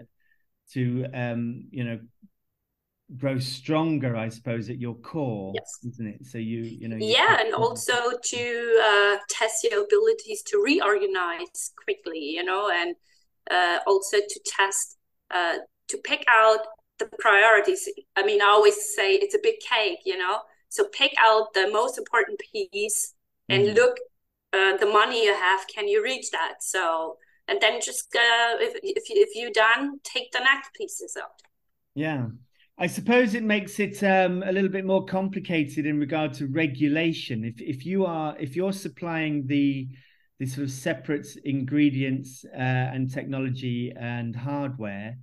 to 0.72 1.06
um, 1.12 1.66
you 1.70 1.84
know 1.84 1.98
grow 3.16 3.40
stronger. 3.40 4.16
I 4.16 4.28
suppose 4.28 4.70
at 4.70 4.78
your 4.78 4.94
core, 4.94 5.54
yes. 5.56 5.92
isn't 5.92 6.06
it? 6.06 6.26
So 6.26 6.38
you 6.38 6.62
you 6.62 6.88
know. 6.88 6.96
You 6.96 7.06
yeah, 7.06 7.40
and 7.40 7.52
also 7.52 7.94
to 8.22 8.82
uh, 8.84 9.16
test 9.28 9.64
your 9.64 9.82
abilities 9.82 10.42
to 10.42 10.62
reorganize 10.64 11.72
quickly. 11.82 12.20
You 12.20 12.44
know, 12.44 12.70
and 12.72 12.94
uh, 13.50 13.80
also 13.88 14.18
to 14.18 14.40
test 14.46 14.98
uh, 15.32 15.56
to 15.88 15.98
pick 15.98 16.24
out 16.28 16.60
the 16.98 17.08
priorities. 17.18 17.88
I 18.16 18.24
mean, 18.24 18.40
I 18.40 18.46
always 18.46 18.94
say 18.94 19.14
it's 19.14 19.34
a 19.34 19.40
big 19.42 19.60
cake. 19.60 20.00
You 20.04 20.18
know 20.18 20.40
so 20.74 20.88
pick 20.88 21.14
out 21.20 21.54
the 21.54 21.70
most 21.70 21.98
important 21.98 22.40
piece 22.52 23.14
and 23.48 23.62
mm 23.68 23.74
look 23.74 23.96
uh, 24.52 24.76
the 24.76 24.86
money 24.86 25.24
you 25.24 25.34
have. 25.34 25.66
Can 25.66 25.88
you 25.88 26.02
reach 26.02 26.30
that? 26.30 26.54
So 26.60 27.16
and 27.48 27.60
then 27.60 27.80
just 27.80 28.06
uh, 28.14 28.66
if 28.66 28.72
if 28.82 29.04
if 29.08 29.30
you're 29.36 29.56
done, 29.66 30.00
take 30.02 30.32
the 30.32 30.40
next 30.40 30.74
pieces 30.74 31.16
out. 31.22 31.42
Yeah. 31.94 32.26
I 32.76 32.88
suppose 32.88 33.34
it 33.34 33.44
makes 33.44 33.78
it 33.78 34.02
um, 34.02 34.42
a 34.42 34.50
little 34.50 34.70
bit 34.70 34.84
more 34.84 35.04
complicated 35.04 35.86
in 35.86 36.00
regard 36.00 36.32
to 36.34 36.46
regulation. 36.48 37.44
If 37.44 37.60
if 37.60 37.86
you 37.86 38.04
are 38.06 38.36
if 38.38 38.56
you're 38.56 38.72
supplying 38.72 39.46
the 39.46 39.88
the 40.40 40.46
sort 40.46 40.64
of 40.64 40.72
separate 40.72 41.28
ingredients 41.44 42.44
uh, 42.52 42.92
and 42.94 43.12
technology 43.12 43.92
and 43.96 44.34
hardware, 44.34 45.18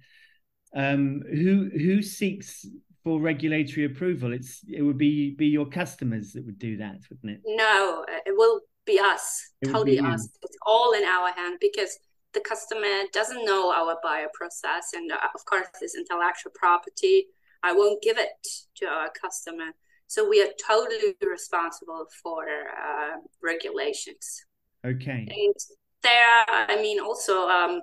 um, 0.75 1.21
who 1.29 1.69
who 1.69 2.01
seeks 2.01 2.65
for 3.03 3.19
regulatory 3.19 3.86
approval. 3.86 4.34
It's 4.34 4.62
it 4.67 4.81
would 4.81 4.97
be 4.97 5.31
be 5.36 5.47
your 5.47 5.65
customers 5.65 6.34
that 6.34 6.45
would 6.45 6.60
do 6.60 6.77
that, 6.77 6.99
wouldn't 7.10 7.31
it? 7.31 7.41
No, 7.45 8.05
uh, 8.07 8.19
it 8.25 8.34
will 8.36 8.62
be 8.86 8.99
us. 8.99 9.51
It 9.62 9.67
totally 9.67 9.97
be 9.97 9.99
us. 9.99 10.27
It's 10.41 10.57
all 10.65 10.93
in 10.93 11.03
our 11.03 11.31
hand 11.34 11.57
because 11.60 11.97
the 12.34 12.41
customer 12.41 13.03
doesn't 13.12 13.45
know 13.45 13.71
our 13.71 13.97
bioprocess, 14.03 14.93
and 14.93 15.12
uh, 15.12 15.17
of 15.36 15.43
course, 15.45 15.67
this 15.79 15.95
intellectual 15.95 16.51
property. 16.55 17.27
I 17.63 17.73
won't 17.73 18.01
give 18.01 18.17
it 18.17 18.47
to 18.77 18.88
our 18.88 19.10
customer. 19.12 19.71
So 20.07 20.27
we 20.27 20.41
are 20.41 20.49
totally 20.67 21.15
responsible 21.21 22.05
for 22.21 22.43
uh, 22.43 23.17
regulations. 23.41 24.43
Okay. 24.86 25.27
And 25.29 25.55
there, 26.03 26.43
I 26.47 26.75
mean, 26.81 26.99
also 26.99 27.47
um, 27.47 27.81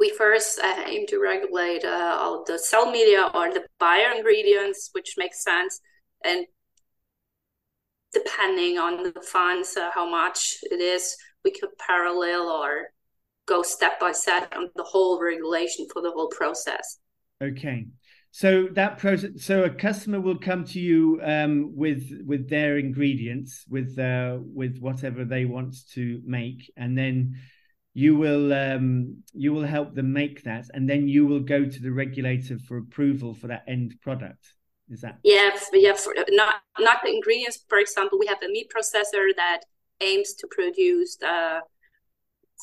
we 0.00 0.08
first 0.16 0.58
uh, 0.58 0.82
aim 0.86 1.06
to 1.06 1.20
regulate 1.20 1.84
uh, 1.84 2.16
all 2.18 2.42
the 2.46 2.58
cell 2.58 2.90
media 2.90 3.30
or 3.34 3.52
the 3.52 3.62
bio 3.78 4.16
ingredients, 4.16 4.88
which 4.92 5.14
makes 5.18 5.44
sense. 5.44 5.80
And 6.24 6.46
depending 8.12 8.78
on 8.78 9.02
the 9.02 9.20
funds, 9.20 9.76
uh, 9.76 9.90
how 9.94 10.08
much 10.10 10.56
it 10.62 10.80
is, 10.80 11.14
we 11.44 11.50
could 11.52 11.68
parallel 11.78 12.48
or 12.48 12.88
go 13.46 13.62
step 13.62 14.00
by 14.00 14.12
step 14.12 14.50
on 14.56 14.70
the 14.74 14.82
whole 14.82 15.22
regulation 15.22 15.86
for 15.92 16.00
the 16.00 16.10
whole 16.10 16.28
process. 16.28 16.98
Okay. 17.42 17.86
So 18.30 18.68
that 18.72 18.98
process, 18.98 19.30
so 19.36 19.64
a 19.64 19.70
customer 19.70 20.20
will 20.20 20.38
come 20.38 20.64
to 20.66 20.80
you 20.80 21.20
um, 21.22 21.72
with 21.74 22.04
with 22.24 22.48
their 22.48 22.78
ingredients, 22.78 23.64
with 23.68 23.98
uh, 23.98 24.38
with 24.40 24.78
whatever 24.78 25.24
they 25.24 25.46
want 25.46 25.74
to 25.94 26.22
make, 26.24 26.72
and 26.76 26.96
then 26.96 27.36
you 27.94 28.16
will 28.16 28.52
um, 28.52 29.22
you 29.32 29.52
will 29.52 29.64
help 29.64 29.94
them 29.94 30.12
make 30.12 30.44
that, 30.44 30.66
and 30.74 30.88
then 30.88 31.08
you 31.08 31.26
will 31.26 31.40
go 31.40 31.64
to 31.64 31.80
the 31.80 31.90
regulator 31.90 32.58
for 32.58 32.78
approval 32.78 33.34
for 33.34 33.48
that 33.48 33.64
end 33.66 33.94
product. 34.00 34.54
Is 34.88 35.00
that? 35.00 35.18
Yeah, 35.24 35.50
yeah. 35.72 35.94
For, 35.94 36.14
not 36.30 36.54
not 36.78 36.98
the 37.04 37.10
ingredients. 37.10 37.64
For 37.68 37.78
example, 37.78 38.18
we 38.18 38.26
have 38.26 38.42
a 38.42 38.48
meat 38.48 38.70
processor 38.74 39.34
that 39.36 39.62
aims 40.00 40.34
to 40.34 40.46
produce 40.50 41.16
uh, 41.22 41.60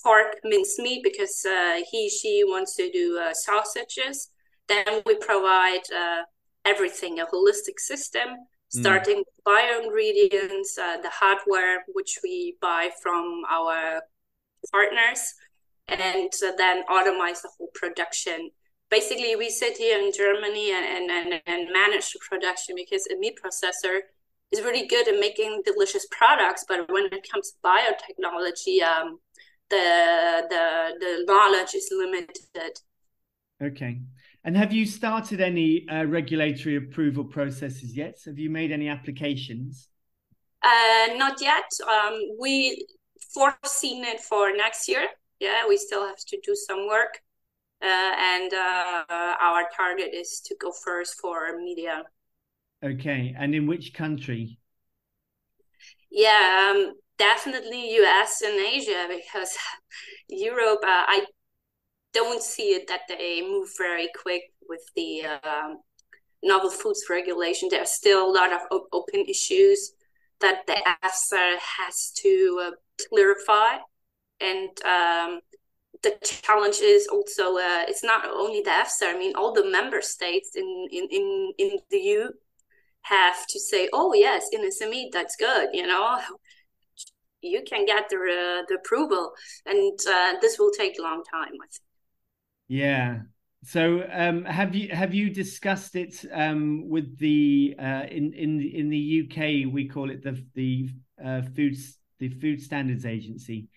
pork 0.04 0.38
minced 0.44 0.80
meat 0.80 1.04
because 1.04 1.46
uh, 1.46 1.82
he 1.92 2.10
she 2.10 2.44
wants 2.46 2.76
to 2.76 2.90
do 2.92 3.20
uh, 3.22 3.34
sausages. 3.34 4.30
Then 4.68 5.02
we 5.06 5.16
provide 5.16 5.84
uh, 5.94 6.24
everything, 6.66 7.20
a 7.20 7.26
holistic 7.26 7.80
system, 7.80 8.30
mm. 8.30 8.80
starting 8.80 9.20
mm. 9.20 9.44
bio 9.46 9.82
ingredients, 9.82 10.78
uh, 10.78 10.98
the 11.02 11.10
hardware 11.10 11.84
which 11.94 12.20
we 12.24 12.58
buy 12.62 12.90
from 13.02 13.44
our 13.50 14.02
partners 14.72 15.34
and 15.88 16.00
then 16.58 16.84
automate 16.90 17.42
the 17.42 17.50
whole 17.58 17.70
production. 17.74 18.50
Basically, 18.90 19.36
we 19.36 19.50
sit 19.50 19.78
here 19.78 20.00
in 20.00 20.12
Germany 20.16 20.72
and, 20.72 21.10
and, 21.12 21.42
and 21.46 21.70
manage 21.72 22.12
the 22.12 22.20
production 22.30 22.76
because 22.76 23.06
a 23.08 23.18
meat 23.18 23.38
processor 23.44 24.00
is 24.52 24.62
really 24.62 24.88
good 24.88 25.08
at 25.08 25.20
making 25.20 25.62
delicious 25.66 26.08
products, 26.12 26.66
but 26.68 26.90
when 26.92 27.06
it 27.06 27.28
comes 27.30 27.52
to 27.52 27.58
biotechnology, 27.64 28.82
um, 28.82 29.20
the 29.70 30.48
the 30.50 30.94
the 31.00 31.24
knowledge 31.28 31.74
is 31.74 31.90
limited. 31.92 32.80
Okay. 33.62 34.00
And 34.44 34.56
have 34.56 34.72
you 34.72 34.86
started 34.86 35.42
any 35.42 35.86
uh, 35.90 36.06
regulatory 36.06 36.78
approval 36.78 37.26
processes 37.26 37.98
yet? 37.98 38.18
Have 38.26 38.40
you 38.40 38.50
made 38.50 38.72
any 38.72 38.88
applications? 38.88 39.90
Uh, 40.64 41.16
not 41.16 41.42
yet. 41.42 41.70
Um, 41.86 42.20
we 42.40 42.86
foreseen 43.34 44.04
it 44.04 44.20
for 44.20 44.56
next 44.56 44.88
year. 44.88 45.08
Yeah, 45.40 45.68
we 45.68 45.78
still 45.78 46.06
have 46.06 46.24
to 46.28 46.40
do 46.44 46.56
some 46.56 46.88
work. 46.88 47.22
Uh, 47.82 47.86
and 47.86 48.54
uh, 48.54 49.36
our 49.40 49.66
target 49.76 50.10
is 50.14 50.42
to 50.46 50.56
go 50.60 50.72
first 50.72 51.20
for 51.20 51.56
media. 51.58 52.04
Okay, 52.84 53.36
and 53.38 53.54
in 53.54 53.68
which 53.68 53.94
country? 53.94 54.58
Yeah, 56.10 56.72
um, 56.72 56.94
definitely 57.18 57.96
US 57.98 58.42
and 58.42 58.60
Asia 58.60 59.08
because 59.10 59.56
Europe, 60.30 60.80
uh, 60.84 61.06
I 61.08 61.26
don't 62.14 62.42
see 62.42 62.74
it 62.74 62.88
that 62.88 63.02
they 63.08 63.42
move 63.42 63.70
very 63.78 64.10
quick 64.22 64.44
with 64.68 64.82
the 64.96 65.24
um, 65.44 65.78
novel 66.42 66.72
foods 66.72 67.06
regulation. 67.10 67.70
There 67.70 67.82
are 67.82 67.86
still 67.86 68.28
a 68.28 68.34
lot 68.34 68.54
of 68.54 68.62
open 68.92 69.26
issues 69.28 69.94
that 70.42 70.66
the 70.68 70.74
EFSA 71.04 71.58
has 71.58 72.12
to 72.18 72.62
uh, 72.68 72.72
clarify. 73.10 73.78
And 74.40 74.70
um, 74.86 75.40
the 76.04 76.16
challenge 76.24 76.78
is 76.82 77.08
also 77.08 77.58
uh, 77.58 77.84
it's 77.88 78.04
not 78.04 78.26
only 78.26 78.62
the 78.62 78.70
EFSA. 78.70 79.16
I 79.16 79.18
mean, 79.18 79.36
all 79.36 79.54
the 79.54 79.70
member 79.70 80.02
states 80.02 80.52
in 80.56 80.88
in 80.92 81.08
in, 81.12 81.52
in 81.58 81.80
the 81.90 81.98
EU 81.98 82.30
have 83.02 83.48
to 83.48 83.60
say, 83.60 83.90
"Oh 83.94 84.14
yes, 84.14 84.50
in 84.52 84.62
SME, 84.62 85.10
that's 85.12 85.36
good." 85.36 85.70
You 85.74 85.88
know, 85.88 86.20
you 87.42 87.64
can 87.64 87.86
get 87.86 88.10
the 88.10 88.18
uh, 88.18 88.66
the 88.68 88.76
approval, 88.76 89.32
and 89.66 90.00
uh, 90.08 90.34
this 90.42 90.60
will 90.60 90.72
take 90.72 91.00
a 91.00 91.02
long 91.02 91.24
time. 91.24 91.54
I 91.54 91.68
think. 91.68 91.88
Yeah. 92.68 93.22
So, 93.64 94.08
um, 94.12 94.46
have 94.46 94.76
you 94.76 94.90
have 94.90 95.14
you 95.14 95.30
discussed 95.30 95.96
it 95.96 96.24
um, 96.32 96.88
with 96.88 97.18
the 97.18 97.76
uh, 97.80 98.06
in 98.10 98.34
in 98.34 98.62
in 98.62 98.90
the 98.90 99.24
UK? 99.24 99.74
We 99.74 99.88
call 99.88 100.12
it 100.12 100.24
the 100.24 100.42
the 100.54 100.90
uh, 101.24 101.42
food 101.56 101.76
the 102.20 102.30
Food 102.30 102.62
Standards 102.62 103.06
Agency. 103.06 103.70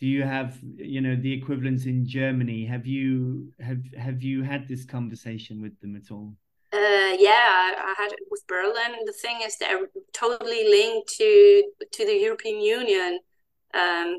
Do 0.00 0.06
you 0.06 0.24
have, 0.24 0.58
you 0.76 1.00
know, 1.00 1.14
the 1.14 1.32
equivalents 1.32 1.86
in 1.86 2.06
Germany? 2.06 2.64
Have 2.66 2.86
you 2.86 3.52
have 3.60 3.82
have 3.96 4.22
you 4.22 4.42
had 4.42 4.66
this 4.66 4.84
conversation 4.84 5.62
with 5.62 5.78
them 5.80 5.94
at 5.94 6.10
all? 6.10 6.34
Uh, 6.72 7.14
yeah, 7.18 7.74
I 7.78 7.94
had 7.96 8.12
it 8.12 8.20
with 8.30 8.44
Berlin. 8.48 9.04
The 9.04 9.12
thing 9.12 9.40
is, 9.42 9.56
they're 9.58 9.88
totally 10.12 10.64
linked 10.68 11.08
to 11.18 11.64
to 11.92 12.06
the 12.06 12.14
European 12.14 12.60
Union. 12.60 13.20
Um, 13.74 14.18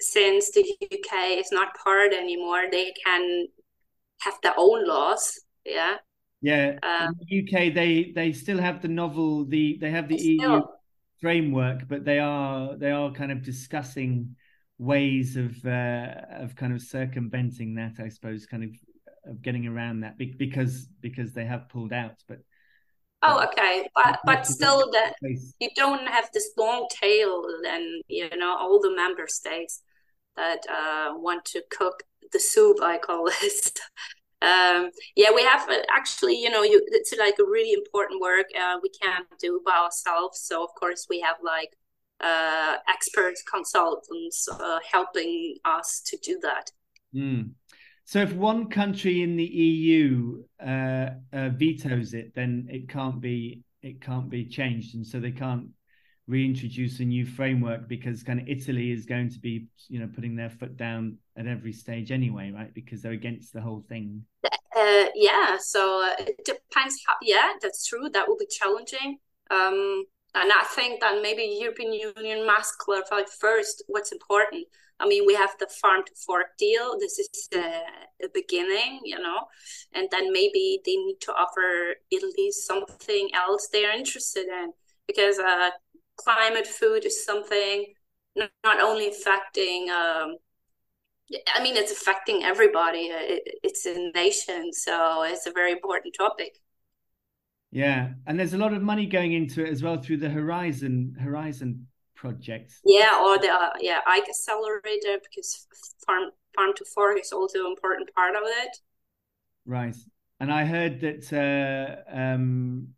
since 0.00 0.50
the 0.52 0.64
UK 0.82 1.38
is 1.38 1.52
not 1.52 1.76
part 1.76 2.12
anymore, 2.12 2.64
they 2.70 2.92
can 3.04 3.48
have 4.20 4.34
their 4.42 4.54
own 4.56 4.86
laws. 4.86 5.40
Yeah. 5.64 5.96
Yeah. 6.40 6.78
Um, 6.82 7.14
in 7.20 7.26
the 7.28 7.42
UK, 7.42 7.74
they 7.74 8.12
they 8.14 8.32
still 8.32 8.58
have 8.58 8.82
the 8.82 8.88
novel. 8.88 9.44
The 9.44 9.78
they 9.80 9.90
have 9.90 10.08
the 10.08 10.16
EU. 10.16 10.62
Framework, 11.22 11.88
but 11.88 12.04
they 12.04 12.18
are 12.18 12.76
they 12.76 12.90
are 12.90 13.10
kind 13.12 13.32
of 13.32 13.42
discussing 13.42 14.36
ways 14.78 15.36
of 15.36 15.64
uh, 15.64 16.14
of 16.30 16.54
kind 16.56 16.74
of 16.74 16.82
circumventing 16.82 17.76
that, 17.76 17.94
I 17.98 18.08
suppose, 18.08 18.44
kind 18.44 18.64
of 18.64 18.70
of 19.24 19.40
getting 19.40 19.66
around 19.66 20.00
that 20.00 20.18
because 20.18 20.88
because 21.00 21.32
they 21.32 21.46
have 21.46 21.68
pulled 21.70 21.92
out. 21.92 22.16
But 22.28 22.40
Oh, 23.24 23.44
okay, 23.44 23.88
but 23.94 24.18
but 24.26 24.46
still, 24.46 24.90
that 24.90 25.14
you 25.60 25.68
don't 25.76 26.08
have 26.08 26.28
this 26.34 26.50
long 26.58 26.88
tail, 26.90 27.44
and 27.68 28.02
you 28.08 28.28
know 28.36 28.56
all 28.58 28.80
the 28.80 28.94
member 28.94 29.28
states 29.28 29.82
that 30.36 30.66
uh, 30.68 31.12
want 31.16 31.44
to 31.44 31.62
cook 31.70 32.02
the 32.32 32.40
soup. 32.40 32.78
I 32.82 32.98
call 32.98 33.28
it. 33.28 33.78
um, 34.42 34.90
yeah, 35.14 35.30
we 35.32 35.42
have 35.44 35.68
uh, 35.68 35.76
actually, 35.90 36.36
you 36.40 36.50
know, 36.50 36.62
you 36.62 36.82
it's 36.88 37.16
like 37.16 37.36
a 37.38 37.44
really 37.44 37.72
important 37.72 38.20
work 38.20 38.46
uh, 38.60 38.76
we 38.82 38.90
can't 38.90 39.26
do 39.38 39.60
by 39.64 39.72
ourselves. 39.72 40.40
So 40.40 40.64
of 40.64 40.74
course 40.74 41.06
we 41.08 41.20
have 41.20 41.36
like 41.42 41.76
uh, 42.20 42.76
expert 42.88 43.34
consultants 43.48 44.48
uh, 44.48 44.78
helping 44.90 45.56
us 45.64 46.00
to 46.06 46.16
do 46.18 46.40
that. 46.42 46.70
Mm. 47.14 47.50
So 48.04 48.20
if 48.20 48.32
one 48.32 48.68
country 48.68 49.22
in 49.22 49.36
the 49.36 49.44
EU 49.44 50.42
uh, 50.60 51.10
uh, 51.32 51.50
vetoes 51.50 52.14
it, 52.14 52.34
then 52.34 52.66
it 52.68 52.88
can't 52.88 53.20
be 53.20 53.62
it 53.80 54.00
can't 54.00 54.28
be 54.28 54.44
changed, 54.46 54.94
and 54.94 55.06
so 55.06 55.20
they 55.20 55.32
can't 55.32 55.68
reintroduce 56.32 56.98
a 57.00 57.04
new 57.04 57.26
framework 57.26 57.86
because 57.88 58.22
kind 58.22 58.40
of 58.40 58.48
Italy 58.48 58.90
is 58.90 59.04
going 59.04 59.28
to 59.28 59.38
be 59.38 59.66
you 59.88 60.00
know 60.00 60.08
putting 60.14 60.34
their 60.34 60.50
foot 60.50 60.76
down 60.76 61.18
at 61.36 61.46
every 61.46 61.72
stage 61.72 62.10
anyway, 62.10 62.50
right? 62.50 62.72
Because 62.74 63.02
they're 63.02 63.12
against 63.12 63.52
the 63.52 63.60
whole 63.60 63.84
thing. 63.88 64.24
Uh, 64.44 65.06
yeah, 65.14 65.58
so 65.60 65.80
uh, 66.02 66.24
it 66.24 66.44
depends. 66.44 66.94
How, 67.06 67.14
yeah, 67.20 67.52
that's 67.60 67.86
true. 67.86 68.08
That 68.12 68.26
will 68.26 68.38
be 68.38 68.48
challenging. 68.50 69.18
Um, 69.50 70.04
and 70.34 70.50
I 70.50 70.64
think 70.74 71.00
that 71.00 71.20
maybe 71.22 71.58
European 71.60 71.92
Union 71.92 72.46
must 72.46 72.78
clarify 72.78 73.22
first 73.38 73.84
what's 73.86 74.12
important. 74.12 74.66
I 74.98 75.06
mean, 75.06 75.24
we 75.26 75.34
have 75.34 75.50
the 75.58 75.66
farm 75.80 76.02
to 76.06 76.12
fork 76.26 76.56
deal. 76.58 76.96
This 76.98 77.18
is 77.18 77.48
a 77.52 78.28
beginning, 78.32 79.00
you 79.04 79.18
know, 79.18 79.40
and 79.92 80.08
then 80.10 80.32
maybe 80.32 80.80
they 80.86 80.96
need 80.96 81.18
to 81.22 81.32
offer 81.32 81.96
Italy 82.10 82.50
something 82.50 83.28
else 83.34 83.68
they're 83.70 83.96
interested 83.96 84.46
in 84.46 84.72
because 85.06 85.38
uh, 85.38 85.70
climate 86.16 86.66
food 86.66 87.04
is 87.04 87.24
something 87.24 87.86
not 88.36 88.80
only 88.80 89.08
affecting. 89.08 89.90
Um, 89.90 90.36
I 91.54 91.62
mean, 91.62 91.76
it's 91.76 91.92
affecting 91.92 92.44
everybody. 92.44 93.06
It, 93.10 93.58
it's 93.62 93.86
a 93.86 94.10
nation, 94.14 94.72
so 94.72 95.22
it's 95.22 95.46
a 95.46 95.52
very 95.52 95.72
important 95.72 96.14
topic. 96.16 96.58
Yeah, 97.70 98.10
and 98.26 98.38
there's 98.38 98.52
a 98.52 98.58
lot 98.58 98.74
of 98.74 98.82
money 98.82 99.06
going 99.06 99.32
into 99.32 99.64
it 99.64 99.70
as 99.70 99.82
well 99.82 99.96
through 99.96 100.18
the 100.18 100.28
Horizon 100.28 101.16
Horizon 101.18 101.86
project. 102.14 102.74
Yeah, 102.84 103.18
or 103.24 103.38
the 103.38 103.48
uh, 103.48 103.70
yeah 103.80 104.00
Ike 104.06 104.28
Accelerator 104.28 105.18
because 105.22 105.66
farm 106.06 106.30
farm 106.54 106.72
to 106.76 106.84
fork 106.84 107.18
is 107.18 107.32
also 107.32 107.60
an 107.60 107.66
important 107.66 108.14
part 108.14 108.36
of 108.36 108.42
it. 108.44 108.76
Right, 109.64 109.96
and 110.38 110.52
I 110.52 110.66
heard 110.66 111.00
that 111.00 111.32
uh, 111.32 112.14
um, 112.14 112.88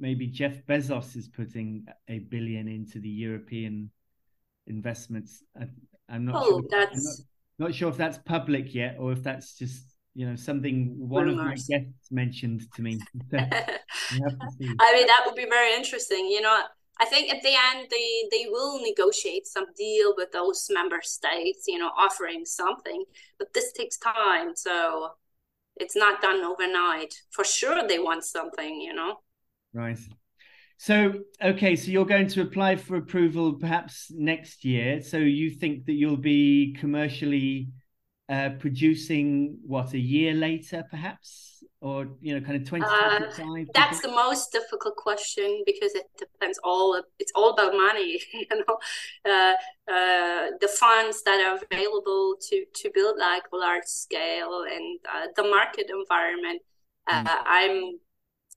maybe 0.00 0.26
Jeff 0.26 0.64
Bezos 0.66 1.16
is 1.16 1.28
putting 1.28 1.86
a 2.08 2.18
billion 2.18 2.66
into 2.66 2.98
the 2.98 3.08
European 3.08 3.90
investments. 4.66 5.44
I, 5.60 5.66
am 6.14 6.24
not. 6.24 6.42
Oh, 6.42 6.48
sure, 6.48 6.62
that's. 6.70 7.26
Not, 7.58 7.68
not 7.68 7.74
sure 7.74 7.90
if 7.90 7.96
that's 7.96 8.18
public 8.18 8.74
yet, 8.74 8.96
or 8.98 9.12
if 9.12 9.22
that's 9.22 9.56
just 9.56 9.82
you 10.14 10.26
know 10.28 10.34
something 10.34 10.94
one 10.98 11.26
Rumors. 11.26 11.40
of 11.40 11.46
my 11.46 11.78
guests 11.78 12.10
mentioned 12.10 12.62
to 12.74 12.82
me. 12.82 12.98
I 13.32 14.94
mean, 14.94 15.06
that 15.06 15.22
would 15.26 15.36
be 15.36 15.46
very 15.48 15.74
interesting. 15.74 16.26
You 16.26 16.40
know, 16.40 16.62
I 16.98 17.04
think 17.04 17.32
at 17.32 17.42
the 17.42 17.54
end 17.74 17.88
they 17.90 18.28
they 18.30 18.46
will 18.48 18.80
negotiate 18.82 19.46
some 19.46 19.66
deal 19.76 20.14
with 20.16 20.32
those 20.32 20.66
member 20.70 21.00
states. 21.02 21.64
You 21.68 21.78
know, 21.78 21.90
offering 21.96 22.44
something, 22.44 23.04
but 23.38 23.52
this 23.52 23.72
takes 23.72 23.98
time, 23.98 24.56
so 24.56 25.10
it's 25.76 25.96
not 25.96 26.22
done 26.22 26.42
overnight. 26.42 27.14
For 27.30 27.44
sure, 27.44 27.86
they 27.86 27.98
want 27.98 28.24
something. 28.24 28.80
You 28.80 28.94
know. 28.94 29.18
Right. 29.72 29.98
So, 30.78 31.12
okay, 31.42 31.76
so 31.76 31.90
you're 31.90 32.06
going 32.06 32.28
to 32.28 32.40
apply 32.40 32.76
for 32.76 32.96
approval 32.96 33.52
perhaps 33.52 34.10
next 34.14 34.64
year. 34.64 35.02
So 35.02 35.18
you 35.18 35.50
think 35.50 35.84
that 35.84 35.92
you'll 35.92 36.16
be 36.16 36.74
commercially 36.80 37.68
uh, 38.30 38.50
producing 38.58 39.58
what 39.66 39.92
a 39.92 39.98
year 39.98 40.32
later, 40.32 40.84
perhaps, 40.88 41.62
or 41.82 42.08
you 42.22 42.32
know, 42.32 42.40
kind 42.40 42.56
of 42.62 42.66
twenty 42.66 42.86
twenty. 43.34 43.62
Uh, 43.62 43.64
that's 43.74 44.00
the 44.00 44.08
most 44.08 44.52
difficult 44.52 44.96
question 44.96 45.62
because 45.66 45.94
it 45.94 46.06
depends 46.16 46.58
all. 46.64 47.02
It's 47.18 47.32
all 47.34 47.50
about 47.50 47.72
money, 47.72 48.18
you 48.32 48.46
know. 48.50 48.78
Uh, 49.26 49.54
uh, 49.92 50.50
the 50.60 50.68
funds 50.78 51.22
that 51.24 51.40
are 51.40 51.58
available 51.70 52.36
to 52.48 52.64
to 52.74 52.90
build 52.94 53.18
like 53.18 53.42
a 53.52 53.56
large 53.56 53.84
scale 53.84 54.62
and 54.62 55.00
uh, 55.12 55.26
the 55.36 55.42
market 55.42 55.90
environment. 55.90 56.62
Mm. 57.08 57.26
I'm 57.44 57.98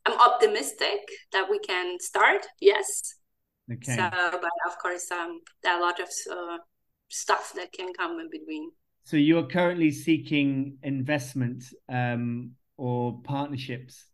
I'm 0.06 0.20
optimistic 0.20 1.00
that 1.32 1.50
we 1.50 1.60
can 1.60 2.00
start. 2.00 2.46
Yes. 2.60 3.16
Okay. 3.72 3.96
So, 3.96 4.10
but 4.10 4.52
of 4.68 4.78
course, 4.82 5.10
um, 5.12 5.39
there 5.63 5.74
are 5.74 5.80
a 5.80 5.82
lot 5.82 6.00
of 6.00 6.10
uh, 6.32 6.58
stuff 7.10 7.54
that 7.56 7.72
can 7.72 7.94
come 7.94 8.20
in 8.20 8.30
between. 8.30 8.72
So 9.04 9.18
you're 9.18 9.48
currently 9.48 9.92
seeking 9.92 10.78
investment 10.84 11.63
um, 11.89 12.52
or 12.78 13.22
partnerships. 13.24 14.06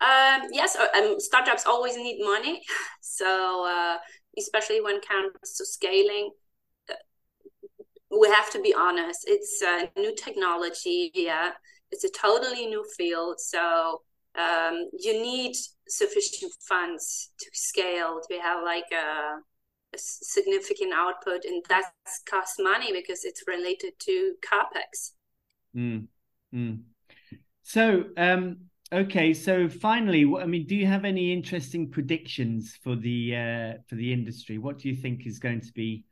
Um, 0.00 0.48
yes, 0.52 0.76
uh, 0.76 0.86
um, 0.96 1.20
startups 1.20 1.66
always 1.66 1.96
need 1.96 2.22
money. 2.22 2.62
So 3.06 3.64
uh, 3.64 3.98
especially 4.36 4.80
when 4.80 4.96
it 4.96 5.06
comes 5.06 5.54
to 5.56 5.64
scaling, 5.64 6.30
uh, 6.90 6.94
we 8.10 8.28
have 8.28 8.50
to 8.50 8.60
be 8.60 8.74
honest. 8.74 9.20
It's 9.26 9.62
a 9.62 9.88
new 9.96 10.14
technology. 10.16 11.12
Yeah, 11.14 11.50
it's 11.92 12.02
a 12.02 12.10
totally 12.10 12.66
new 12.66 12.84
field. 12.96 13.38
So 13.38 14.02
um, 14.38 14.88
you 14.98 15.12
need 15.22 15.54
sufficient 15.88 16.52
funds 16.68 17.30
to 17.38 17.46
scale 17.52 18.20
to 18.28 18.38
have 18.38 18.64
like 18.64 18.90
a 18.92 19.36
significant 19.96 20.92
output, 20.92 21.44
and 21.44 21.62
that 21.68 21.84
costs 22.28 22.56
money 22.58 22.92
because 22.92 23.24
it's 23.24 23.44
related 23.46 23.92
to 24.00 24.34
capex. 24.42 25.12
Mm, 25.76 26.06
mm. 26.54 26.80
So, 27.62 28.04
um, 28.16 28.56
okay. 28.92 29.34
So, 29.34 29.68
finally, 29.68 30.30
I 30.38 30.46
mean, 30.46 30.66
do 30.66 30.74
you 30.74 30.86
have 30.86 31.04
any 31.04 31.32
interesting 31.32 31.90
predictions 31.90 32.78
for 32.82 32.96
the 32.96 33.36
uh, 33.36 33.72
for 33.88 33.94
the 33.94 34.12
industry? 34.12 34.58
What 34.58 34.78
do 34.78 34.88
you 34.88 34.96
think 34.96 35.26
is 35.26 35.38
going 35.38 35.60
to 35.60 35.72
be 35.72 36.04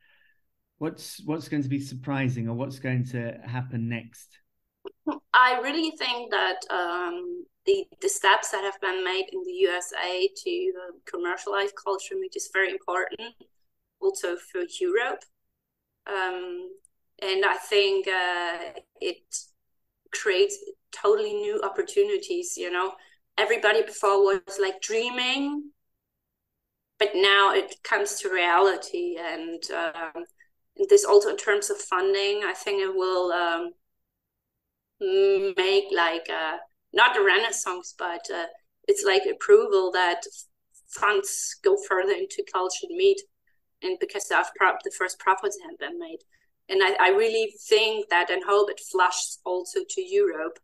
what's 0.77 1.21
what's 1.25 1.49
going 1.49 1.63
to 1.63 1.69
be 1.69 1.79
surprising, 1.79 2.47
or 2.47 2.55
what's 2.55 2.79
going 2.79 3.05
to 3.07 3.37
happen 3.45 3.89
next? 3.89 4.39
I 5.33 5.59
really 5.59 5.91
think 5.91 6.31
that 6.31 6.59
um, 6.69 7.45
the 7.65 7.85
the 8.01 8.09
steps 8.09 8.51
that 8.51 8.63
have 8.63 8.79
been 8.81 9.03
made 9.03 9.27
in 9.31 9.43
the 9.43 9.51
USA 9.51 10.29
to 10.43 10.73
uh, 10.81 10.91
commercialize 11.05 11.71
culture 11.71 12.15
meat 12.19 12.33
is 12.35 12.49
very 12.53 12.71
important 12.71 13.33
also 13.99 14.35
for 14.35 14.61
Europe. 14.79 15.23
Um, 16.07 16.69
and 17.21 17.45
I 17.45 17.55
think 17.55 18.07
uh, 18.07 18.79
it 18.99 19.23
creates 20.11 20.57
totally 20.91 21.33
new 21.33 21.61
opportunities. 21.63 22.57
You 22.57 22.71
know, 22.71 22.93
everybody 23.37 23.83
before 23.83 24.23
was 24.23 24.59
like 24.59 24.81
dreaming, 24.81 25.71
but 26.99 27.11
now 27.15 27.53
it 27.53 27.75
comes 27.83 28.19
to 28.19 28.29
reality. 28.29 29.17
And 29.19 29.63
um, 29.71 30.25
this 30.89 31.05
also 31.05 31.29
in 31.29 31.37
terms 31.37 31.69
of 31.69 31.77
funding, 31.77 32.41
I 32.45 32.53
think 32.53 32.81
it 32.81 32.93
will 32.93 33.31
um, 33.31 33.71
make 35.57 35.85
like 35.95 36.27
a, 36.29 36.33
uh, 36.33 36.57
not 36.93 37.17
a 37.17 37.23
renaissance, 37.23 37.95
but 37.97 38.25
uh, 38.33 38.45
it's 38.87 39.03
like 39.03 39.23
approval 39.25 39.91
that 39.93 40.21
funds 40.87 41.57
go 41.63 41.75
further 41.87 42.13
into 42.13 42.43
cultured 42.53 42.91
meat 42.91 43.19
and 43.81 43.97
because 43.99 44.29
of 44.31 44.45
the 44.83 44.91
first 44.97 45.19
profits 45.19 45.57
have 45.67 45.77
been 45.79 45.99
made. 45.99 46.19
And 46.69 46.81
I, 46.81 46.95
I 46.99 47.09
really 47.09 47.53
think 47.67 48.09
that 48.09 48.29
and 48.29 48.43
hope 48.45 48.69
it 48.69 48.79
flushes 48.79 49.39
also 49.45 49.79
to 49.87 50.01
Europe. 50.01 50.59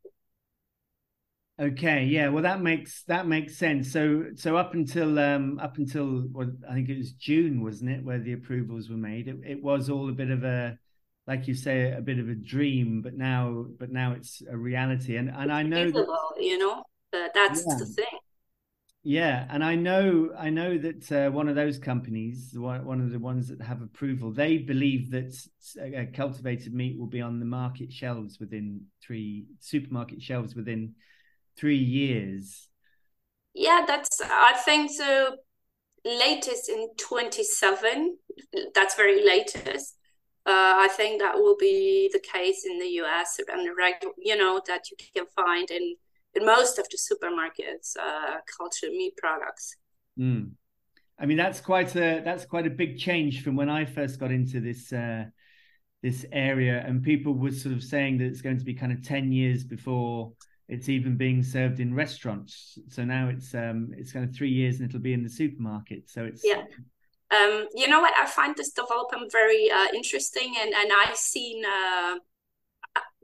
Okay, 1.60 2.06
yeah, 2.06 2.30
well 2.30 2.43
that 2.43 2.62
makes 2.62 3.04
that 3.04 3.28
makes 3.28 3.58
sense. 3.58 3.91
So 3.91 4.28
so 4.36 4.56
up 4.56 4.75
until 4.75 5.19
um 5.19 5.60
up 5.60 5.78
until 5.78 6.25
well, 6.32 6.49
I 6.69 6.75
think 6.75 6.88
it 6.88 6.97
was 6.97 7.12
June, 7.12 7.62
wasn't 7.62 7.91
it, 7.91 8.04
where 8.04 8.19
the 8.19 8.32
approvals 8.34 8.89
were 8.89 8.95
made? 8.95 9.28
It, 9.28 9.36
it 9.45 9.62
was 9.62 9.89
all 9.89 10.08
a 10.08 10.13
bit 10.13 10.32
of 10.32 10.45
a 10.45 10.80
like 11.30 11.48
you 11.48 11.54
say 11.54 11.94
a 11.94 12.02
bit 12.02 12.18
of 12.18 12.28
a 12.28 12.34
dream, 12.34 13.02
but 13.04 13.13
now 13.13 13.68
but 13.78 13.92
now 13.92 14.13
it's 14.13 14.42
a 14.50 14.58
reality. 14.58 15.15
And 15.15 15.30
and 15.30 15.52
I 15.52 15.62
know 15.62 15.92
that, 15.92 16.08
you 16.39 16.58
know, 16.58 16.84
that's 17.12 17.63
yeah. 17.68 17.76
the 17.78 17.86
thing. 17.86 18.20
Yeah, 19.04 19.48
and 19.50 19.63
I 19.63 19.76
know 19.76 20.32
I 20.38 20.50
know 20.50 20.78
that 20.78 21.12
uh, 21.12 21.32
one 21.32 21.48
of 21.48 21.56
those 21.56 21.78
companies, 21.78 22.58
one, 22.58 22.84
one 22.84 23.00
of 23.00 23.12
the 23.12 23.20
ones 23.20 23.48
that 23.48 23.62
have 23.62 23.82
approval, 23.84 24.32
they 24.32 24.58
believe 24.58 25.12
that 25.12 25.34
uh, 25.80 26.12
cultivated 26.13 26.74
meat 26.74 27.00
will 27.00 27.08
be 27.08 27.22
on 27.22 27.39
the 27.39 27.46
market 27.46 27.94
shelves 27.94 28.39
within 28.39 28.82
three 29.02 29.46
supermarket 29.60 30.22
shelves 30.22 30.56
within 30.56 30.96
three 31.56 31.78
years. 31.78 32.68
Yeah, 33.54 33.86
that's 33.88 34.20
I 34.22 34.54
think 34.65 34.92
the 34.98 35.38
latest 36.04 36.70
in 36.70 36.89
twenty 36.98 37.44
seven. 37.44 38.18
That's 38.74 38.96
very 38.96 39.24
latest. 39.24 39.96
Uh, 40.50 40.74
I 40.78 40.88
think 40.88 41.22
that 41.22 41.36
will 41.36 41.58
be 41.58 42.10
the 42.12 42.20
case 42.20 42.66
in 42.66 42.80
the 42.80 42.88
US 43.04 43.38
and 43.38 43.68
the 43.68 43.76
regular, 43.76 44.16
you 44.18 44.36
know, 44.36 44.60
that 44.66 44.90
you 44.90 44.98
can 45.16 45.26
find 45.36 45.70
in 45.70 45.96
in 46.34 46.44
most 46.46 46.80
of 46.80 46.88
the 46.90 46.98
supermarkets 46.98 47.96
uh, 47.98 48.38
cultured 48.58 48.92
meat 48.92 49.16
products. 49.18 49.76
Mm. 50.20 50.52
I 51.20 51.28
mean, 51.28 51.38
that's 51.38 51.62
quite 51.62 51.96
a 51.96 52.22
that's 52.26 52.46
quite 52.46 52.66
a 52.66 52.72
big 52.72 52.98
change 52.98 53.44
from 53.44 53.56
when 53.56 53.70
I 53.70 53.86
first 53.86 54.20
got 54.20 54.32
into 54.32 54.60
this 54.60 54.92
uh, 54.92 55.26
this 56.02 56.26
area, 56.32 56.84
and 56.84 57.04
people 57.04 57.34
were 57.34 57.52
sort 57.52 57.76
of 57.76 57.84
saying 57.84 58.18
that 58.18 58.26
it's 58.26 58.42
going 58.42 58.58
to 58.58 58.66
be 58.66 58.74
kind 58.74 58.92
of 58.92 59.04
ten 59.04 59.32
years 59.32 59.64
before 59.64 60.32
it's 60.68 60.90
even 60.90 61.16
being 61.16 61.44
served 61.44 61.80
in 61.80 61.94
restaurants. 61.94 62.80
So 62.88 63.06
now 63.06 63.30
it's 63.30 63.54
um 63.54 63.92
it's 63.96 64.12
kind 64.12 64.28
of 64.28 64.34
three 64.34 64.50
years, 64.50 64.80
and 64.80 64.90
it'll 64.90 65.00
be 65.00 65.14
in 65.14 65.24
the 65.24 65.30
supermarket. 65.30 66.10
So 66.10 66.26
it's 66.26 66.42
yeah. 66.44 66.64
Um, 67.32 67.68
you 67.76 67.88
know 67.88 68.02
what? 68.02 68.13
I 68.20 68.26
find 68.26 68.56
this 68.56 68.72
development 68.72 69.32
very 69.32 69.70
uh, 69.72 69.88
interesting, 69.94 70.56
and 70.60 70.74
and 70.74 70.92
I've 71.06 71.18
seen 71.18 71.63
uh, 71.63 72.15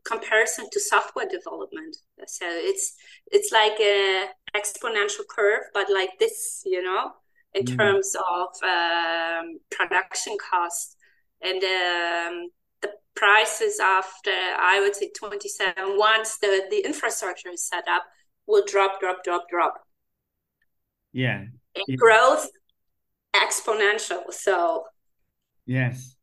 comparison 0.06 0.70
to 0.72 0.80
software 0.80 1.28
development. 1.28 1.98
So 2.28 2.46
it's 2.48 2.96
it's 3.32 3.52
like 3.52 3.80
a 3.80 4.28
exponential 4.56 5.28
curve, 5.28 5.64
but 5.74 5.88
like 5.92 6.12
this, 6.20 6.62
you 6.66 6.82
know, 6.84 7.12
in 7.54 7.66
mm. 7.66 7.78
terms 7.78 8.16
of 8.16 8.48
um, 8.64 9.60
production 9.72 10.38
costs 10.50 10.96
and 11.42 11.64
um, 11.64 12.50
the 12.82 12.90
prices 13.16 13.80
after 13.80 14.32
I 14.32 14.80
would 14.82 14.96
say 14.96 15.12
27 15.18 15.74
once 15.98 16.38
the 16.38 16.66
the 16.70 16.86
infrastructure 16.86 17.50
is 17.50 17.68
set 17.68 17.88
up 17.88 18.04
will 18.48 18.64
drop, 18.66 19.00
drop, 19.00 19.24
drop, 19.24 19.50
drop. 19.50 19.76
Yeah. 21.12 21.46
And 21.76 21.98
growth 21.98 22.48
exponential. 23.44 24.32
So 24.32 24.84
yes. 25.66 26.16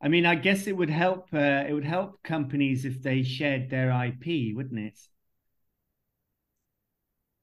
I 0.00 0.08
mean, 0.08 0.26
I 0.26 0.36
guess 0.36 0.66
it 0.66 0.76
would 0.76 0.90
help. 0.90 1.28
Uh, 1.32 1.64
it 1.68 1.72
would 1.72 1.84
help 1.84 2.22
companies 2.22 2.84
if 2.84 3.02
they 3.02 3.22
shared 3.22 3.68
their 3.68 3.90
IP, 3.90 4.54
wouldn't 4.54 4.78
it? 4.78 4.98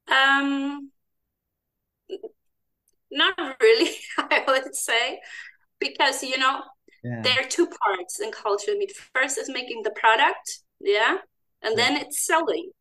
Um, 0.08 0.92
not 3.12 3.58
really. 3.62 3.92
I 4.18 4.44
would 4.48 4.76
say 4.76 5.20
because 5.80 6.24
you 6.24 6.38
know 6.38 6.62
yeah. 7.04 7.22
there 7.24 7.40
are 7.40 7.48
two 7.48 7.68
parts 7.68 8.20
in 8.20 8.32
culture 8.32 8.74
meat. 8.78 8.94
First 9.14 9.38
is 9.38 9.50
making 9.50 9.84
the 9.84 9.92
product, 9.92 10.60
yeah, 10.80 11.18
and 11.62 11.78
yeah. 11.78 11.90
then 11.90 11.98
it's 11.98 12.26
selling. 12.26 12.72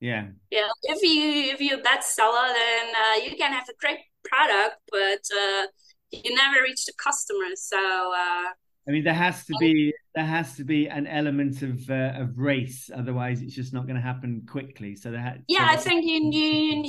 Yeah. 0.00 0.28
Yeah. 0.50 0.68
If 0.82 1.02
you 1.02 1.52
if 1.52 1.60
you're 1.60 1.78
a 1.78 1.82
bestseller, 1.82 2.52
then 2.54 2.92
uh, 2.94 3.24
you 3.24 3.36
can 3.36 3.52
have 3.52 3.68
a 3.68 3.74
great 3.78 4.00
product, 4.24 4.76
but 4.90 5.24
uh, 5.34 5.66
you 6.10 6.34
never 6.34 6.62
reach 6.62 6.84
the 6.86 6.92
customer. 6.98 7.54
So 7.56 7.78
uh, 7.78 8.48
I 8.88 8.90
mean, 8.90 9.04
there 9.04 9.14
has 9.14 9.44
to 9.44 9.54
be 9.60 9.94
there 10.14 10.24
has 10.24 10.56
to 10.56 10.64
be 10.64 10.88
an 10.88 11.06
element 11.06 11.62
of 11.62 11.88
uh, 11.88 12.14
of 12.16 12.36
race, 12.36 12.90
otherwise 12.94 13.40
it's 13.40 13.54
just 13.54 13.72
not 13.72 13.86
going 13.86 13.94
to 13.94 14.02
happen 14.02 14.42
quickly. 14.48 14.96
So 14.96 15.12
that 15.12 15.38
yeah, 15.46 15.68
so 15.68 15.72
I 15.72 15.76
think 15.76 16.04
you 16.04 16.30
you 16.32 16.82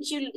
you 0.00 0.30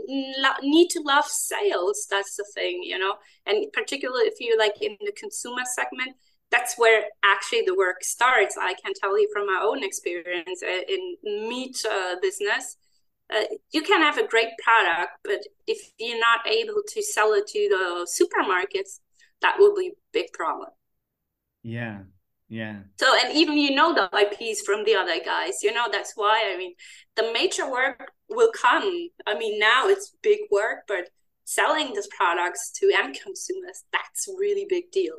need 0.64 0.90
to 0.90 1.02
love 1.02 1.26
sales. 1.26 2.08
That's 2.10 2.36
the 2.36 2.46
thing, 2.56 2.82
you 2.84 2.98
know, 2.98 3.14
and 3.46 3.72
particularly 3.74 4.26
if 4.26 4.40
you 4.40 4.58
like 4.58 4.82
in 4.82 4.98
the 5.02 5.12
consumer 5.12 5.62
segment, 5.66 6.16
that's 6.50 6.80
where 6.80 7.04
actually 7.24 7.62
the 7.68 7.76
work 7.76 8.04
starts. 8.04 8.58
I 8.60 8.74
can 8.74 8.94
tell 9.00 9.20
you 9.20 9.30
from 9.32 9.46
my 9.46 9.62
own 9.64 9.84
experience 9.84 10.64
uh, 10.64 10.82
in 10.88 11.16
meat 11.48 11.78
uh, 11.90 12.16
business. 12.22 12.76
Uh, 13.34 13.44
you 13.72 13.82
can 13.82 14.02
have 14.02 14.18
a 14.18 14.28
great 14.28 14.50
product, 14.64 15.12
but 15.24 15.40
if 15.66 15.92
you're 15.98 16.20
not 16.20 16.48
able 16.48 16.82
to 16.88 17.04
sell 17.04 17.34
it 17.34 17.48
to 17.48 17.68
the 17.70 18.08
supermarkets, 18.08 19.00
that 19.42 19.58
will 19.60 19.76
be 19.76 19.88
a 19.88 19.98
big 20.14 20.32
problem. 20.34 20.70
Yeah. 21.64 22.00
Yeah. 22.50 22.80
So, 22.98 23.14
and 23.22 23.36
even 23.36 23.58
you 23.58 23.76
know 23.76 23.94
the 23.94 24.10
IPs 24.18 24.62
from 24.62 24.86
the 24.86 24.96
other 24.96 25.20
guys, 25.24 25.62
you 25.64 25.74
know, 25.74 25.88
that's 25.92 26.14
why, 26.16 26.50
I 26.54 26.58
mean, 26.58 26.76
the 27.18 27.34
major 27.34 27.70
work 27.70 28.12
will 28.30 28.52
come. 28.54 29.10
I 29.26 29.38
mean, 29.38 29.60
now 29.60 29.88
it's 29.88 30.16
big 30.22 30.40
work, 30.50 30.84
but 30.88 31.10
selling 31.44 31.94
these 31.94 32.08
products 32.08 32.72
to 32.80 32.92
end 32.96 33.20
consumers, 33.22 33.84
that's 33.92 34.28
really 34.40 34.66
big 34.70 34.92
deal. 34.92 35.16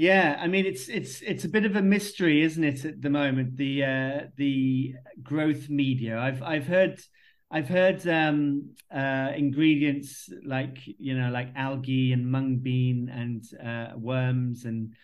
Yeah, 0.00 0.38
I 0.40 0.46
mean 0.46 0.64
it's 0.64 0.88
it's 0.88 1.20
it's 1.20 1.44
a 1.44 1.48
bit 1.50 1.66
of 1.66 1.76
a 1.76 1.82
mystery, 1.82 2.40
isn't 2.42 2.64
it, 2.64 2.86
at 2.86 3.02
the 3.02 3.10
moment? 3.10 3.58
The 3.58 3.84
uh, 3.84 4.20
the 4.34 4.94
growth 5.22 5.68
media. 5.68 6.18
I've 6.18 6.42
I've 6.42 6.66
heard 6.66 6.98
I've 7.50 7.68
heard 7.68 8.08
um, 8.08 8.70
uh, 8.90 9.32
ingredients 9.36 10.30
like 10.42 10.78
you 10.86 11.18
know 11.18 11.28
like 11.28 11.50
algae 11.54 12.14
and 12.14 12.32
mung 12.32 12.60
bean 12.62 13.10
and 13.10 13.44
uh, 13.62 13.92
worms 13.98 14.64
and 14.64 14.94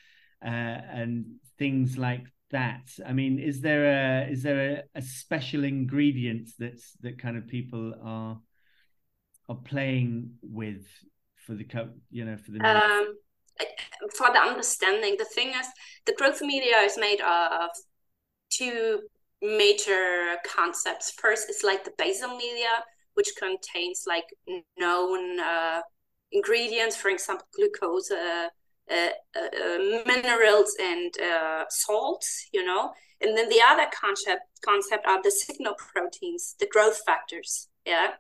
uh, 0.43 0.49
and 0.49 1.27
things 1.59 1.99
like 1.99 2.25
that. 2.51 2.89
I 3.07 3.13
mean, 3.13 3.39
is 3.39 3.61
there 3.61 3.85
a 4.25 4.31
is 4.31 4.43
there 4.43 4.87
a, 4.95 4.99
a 4.99 5.03
special 5.03 5.65
ingredient 5.65 6.49
that's 6.59 6.93
that 7.03 7.19
kind 7.19 7.37
of 7.37 7.47
people 7.47 7.93
are 8.03 8.41
are 9.51 9.57
playing 9.63 10.37
with 10.41 10.87
for 11.47 11.53
the 11.53 11.67
you 12.11 12.25
know 12.25 12.39
for 12.39 12.53
the 12.53 12.65
um, 12.65 13.15
for 14.15 14.29
the 14.33 14.39
understanding. 14.39 15.17
The 15.19 15.25
thing 15.25 15.49
is, 15.49 15.67
the 16.05 16.15
growth 16.15 16.41
media 16.41 16.79
is 16.79 16.97
made 16.99 17.21
of 17.21 17.71
two 18.51 19.01
major 19.43 20.37
concepts. 20.47 21.13
First, 21.13 21.49
it's 21.49 21.63
like 21.63 21.85
the 21.85 21.93
basal 21.99 22.37
media, 22.37 22.85
which 23.15 23.31
contains 23.39 24.05
like 24.07 24.25
known 24.79 25.41
uh, 25.41 25.81
ingredients, 26.33 26.97
for 26.97 27.09
example, 27.09 27.47
glucose, 27.55 28.11
uh, 28.11 28.49
uh, 28.91 29.09
uh, 29.35 29.79
minerals 30.07 30.77
and 30.81 31.13
uh, 31.21 31.65
salts, 31.69 32.49
you 32.53 32.65
know. 32.65 32.93
And 33.21 33.37
then 33.37 33.49
the 33.49 33.61
other 33.67 33.87
concept 33.93 34.43
concept 34.65 35.07
are 35.07 35.23
the 35.23 35.31
signal 35.31 35.75
proteins, 35.75 36.55
the 36.61 36.67
growth 36.67 37.01
factors. 37.05 37.69
Yeah. 37.85 38.13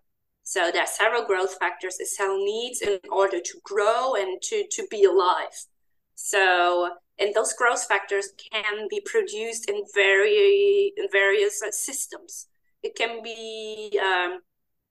So 0.46 0.70
there 0.70 0.82
are 0.82 0.86
several 0.86 1.24
growth 1.24 1.58
factors 1.58 1.98
a 2.00 2.06
cell 2.06 2.38
needs 2.38 2.80
in 2.80 3.00
order 3.10 3.40
to 3.40 3.60
grow 3.64 4.14
and 4.14 4.40
to, 4.42 4.64
to 4.70 4.86
be 4.88 5.02
alive. 5.02 5.66
So 6.14 6.88
and 7.18 7.34
those 7.34 7.52
growth 7.52 7.84
factors 7.84 8.28
can 8.52 8.86
be 8.88 9.00
produced 9.04 9.68
in 9.68 9.82
very 9.92 10.92
in 10.96 11.08
various 11.10 11.60
systems. 11.72 12.46
It 12.84 12.94
can 12.94 13.24
be, 13.24 13.98
um, 14.00 14.38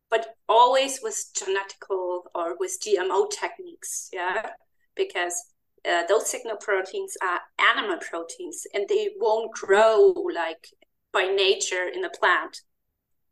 but 0.09 0.35
always 0.49 0.99
with 1.01 1.17
genetical 1.33 2.23
or 2.35 2.57
with 2.59 2.77
GMO 2.81 3.31
techniques. 3.31 4.09
Yeah, 4.11 4.49
because 4.93 5.41
uh, 5.89 6.03
those 6.09 6.29
signal 6.29 6.57
proteins 6.57 7.15
are 7.23 7.39
animal 7.73 7.99
proteins 8.01 8.67
and 8.73 8.89
they 8.89 9.11
won't 9.21 9.53
grow 9.53 10.13
like 10.35 10.67
by 11.13 11.33
nature 11.33 11.87
in 11.87 12.03
a 12.03 12.09
plant. 12.09 12.61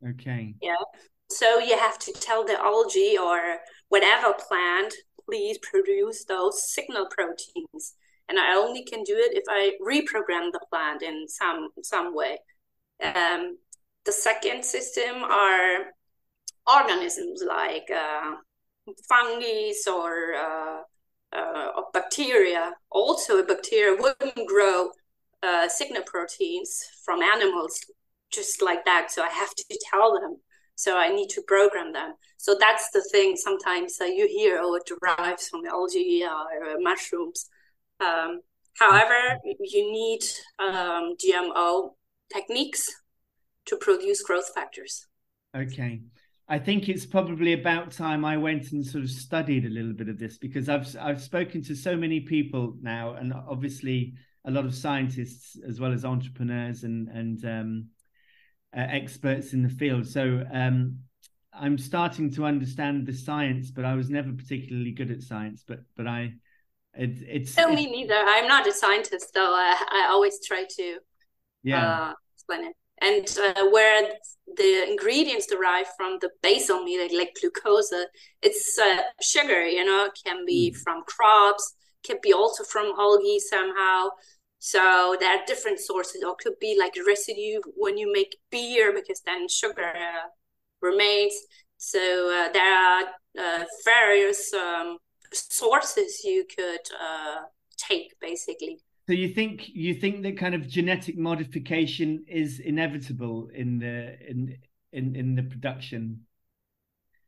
Okay. 0.07 0.55
Yeah. 0.61 0.75
So 1.37 1.59
you 1.59 1.77
have 1.77 1.99
to 1.99 2.11
tell 2.13 2.43
the 2.45 2.59
algae 2.59 3.17
or 3.17 3.57
whatever 3.89 4.33
plant, 4.33 4.93
please 5.25 5.57
produce 5.59 6.25
those 6.25 6.73
signal 6.73 7.07
proteins. 7.09 7.95
And 8.29 8.39
I 8.39 8.55
only 8.55 8.83
can 8.83 9.03
do 9.03 9.15
it 9.15 9.35
if 9.35 9.43
I 9.49 9.73
reprogram 9.81 10.51
the 10.51 10.61
plant 10.69 11.01
in 11.01 11.27
some 11.27 11.69
some 11.83 12.15
way. 12.15 12.39
Um, 13.03 13.57
the 14.05 14.11
second 14.11 14.63
system 14.63 15.23
are 15.23 15.93
organisms 16.67 17.43
like 17.45 17.89
uh, 17.91 18.35
fungi 19.07 19.71
or 19.91 20.33
uh, 20.35 20.81
uh, 21.33 21.81
bacteria, 21.93 22.73
also 22.89 23.39
a 23.39 23.43
bacteria 23.43 23.99
wouldn't 23.99 24.47
grow 24.47 24.89
uh, 25.41 25.67
signal 25.67 26.03
proteins 26.03 26.83
from 27.03 27.21
animals 27.21 27.79
just 28.31 28.61
like 28.61 28.85
that. 28.85 29.11
So 29.11 29.23
I 29.23 29.29
have 29.29 29.53
to 29.55 29.79
tell 29.91 30.13
them. 30.19 30.37
So 30.75 30.97
I 30.97 31.09
need 31.09 31.29
to 31.29 31.41
program 31.43 31.93
them. 31.93 32.13
So 32.37 32.55
that's 32.59 32.89
the 32.91 33.03
thing. 33.11 33.35
Sometimes 33.35 33.97
uh, 34.01 34.05
you 34.05 34.27
hear, 34.27 34.59
oh, 34.61 34.75
it 34.75 34.83
derives 34.85 35.47
from 35.47 35.65
algae 35.65 36.23
or 36.23 36.79
mushrooms. 36.79 37.47
Um, 37.99 38.41
however, 38.79 39.39
you 39.59 39.91
need 39.91 40.21
um, 40.59 41.15
GMO 41.17 41.91
techniques 42.33 42.89
to 43.65 43.77
produce 43.77 44.21
growth 44.23 44.49
factors. 44.53 45.07
Okay. 45.55 46.01
I 46.49 46.59
think 46.59 46.89
it's 46.89 47.05
probably 47.05 47.53
about 47.53 47.91
time 47.91 48.25
I 48.25 48.35
went 48.37 48.73
and 48.73 48.85
sort 48.85 49.03
of 49.03 49.09
studied 49.09 49.65
a 49.65 49.69
little 49.69 49.93
bit 49.93 50.09
of 50.09 50.19
this 50.19 50.37
because 50.37 50.67
I've 50.67 50.93
I've 50.99 51.21
spoken 51.21 51.63
to 51.63 51.75
so 51.75 51.95
many 51.95 52.19
people 52.19 52.75
now, 52.81 53.13
and 53.13 53.33
obviously 53.33 54.13
a 54.45 54.51
lot 54.51 54.65
of 54.65 54.75
scientists 54.75 55.57
as 55.65 55.79
well 55.79 55.93
as 55.93 56.03
entrepreneurs 56.03 56.83
and 56.83 57.07
and 57.07 57.45
um, 57.45 57.87
uh, 58.75 58.79
experts 58.79 59.53
in 59.53 59.63
the 59.63 59.69
field. 59.69 60.07
So 60.07 60.43
um, 60.51 60.99
I'm 61.53 61.77
starting 61.77 62.31
to 62.33 62.45
understand 62.45 63.05
the 63.05 63.13
science, 63.13 63.71
but 63.71 63.85
I 63.85 63.95
was 63.95 64.09
never 64.09 64.31
particularly 64.31 64.91
good 64.91 65.11
at 65.11 65.21
science. 65.21 65.63
But 65.67 65.79
but 65.95 66.07
I 66.07 66.33
it, 66.93 67.17
it's 67.27 67.57
no 67.57 67.69
me 67.69 67.89
neither. 67.89 68.15
I'm 68.15 68.47
not 68.47 68.67
a 68.67 68.73
scientist, 68.73 69.31
though. 69.33 69.53
I 69.53 69.75
I 69.91 70.07
always 70.09 70.39
try 70.45 70.65
to 70.77 70.97
yeah 71.63 72.09
uh, 72.09 72.13
explain 72.35 72.65
it 72.65 72.75
and 73.01 73.37
uh, 73.39 73.69
where 73.69 74.09
the 74.57 74.89
ingredients 74.89 75.47
derive 75.47 75.87
from 75.97 76.17
the 76.21 76.29
basal 76.41 76.83
meat 76.83 77.11
like 77.15 77.35
glucose 77.39 77.91
it's 78.41 78.77
uh, 78.79 79.01
sugar 79.21 79.65
you 79.65 79.83
know 79.83 80.05
it 80.05 80.17
can 80.25 80.45
be 80.45 80.71
mm. 80.71 80.77
from 80.81 81.03
crops 81.07 81.75
can 82.03 82.17
be 82.21 82.33
also 82.33 82.63
from 82.63 82.93
algae 82.97 83.39
somehow 83.39 84.07
So 84.65 85.17
there 85.19 85.29
are 85.29 85.43
different 85.45 85.81
sources, 85.81 86.23
or 86.23 86.37
could 86.37 86.57
be 86.61 86.77
like 86.79 86.93
residue 87.05 87.59
when 87.75 87.97
you 87.97 88.09
make 88.13 88.37
beer, 88.49 88.93
because 88.93 89.21
then 89.25 89.49
sugar 89.49 89.91
uh, 89.93 90.29
remains. 90.81 91.33
So 91.75 91.99
uh, 91.99 92.49
there 92.53 92.73
are 92.73 93.03
uh, 93.37 93.65
various 93.83 94.53
um, 94.53 94.99
sources 95.33 96.23
you 96.23 96.45
could 96.55 96.85
uh, 96.97 97.41
take, 97.75 98.17
basically. 98.21 98.79
So 99.05 99.11
you 99.11 99.27
think 99.33 99.67
you 99.67 99.95
think 99.95 100.23
that 100.23 100.37
kind 100.37 100.55
of 100.55 100.65
genetic 100.65 101.17
modification 101.17 102.23
is 102.25 102.61
inevitable 102.61 103.49
in 103.53 103.79
the 103.79 104.15
in 104.25 104.55
in 104.93 105.13
in 105.17 105.35
the 105.35 105.43
production? 105.43 106.21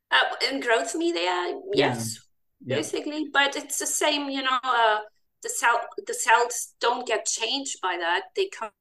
Uh, 0.10 0.24
in 0.50 0.62
growth 0.62 0.96
media, 0.96 1.60
yes, 1.74 2.18
yeah. 2.66 2.78
basically, 2.78 3.28
but 3.34 3.58
it's 3.58 3.80
the 3.80 3.88
same. 3.88 4.30
You 4.30 4.44
know, 4.44 4.60
uh, 4.64 5.00
the 5.44 5.50
cell 5.50 5.82
the 6.08 6.14
cells 6.14 6.74
don't 6.80 7.08
get 7.08 7.26
changed 7.26 7.78
by 7.82 7.98
that. 8.00 8.24
They 8.36 8.48
come 8.48 8.72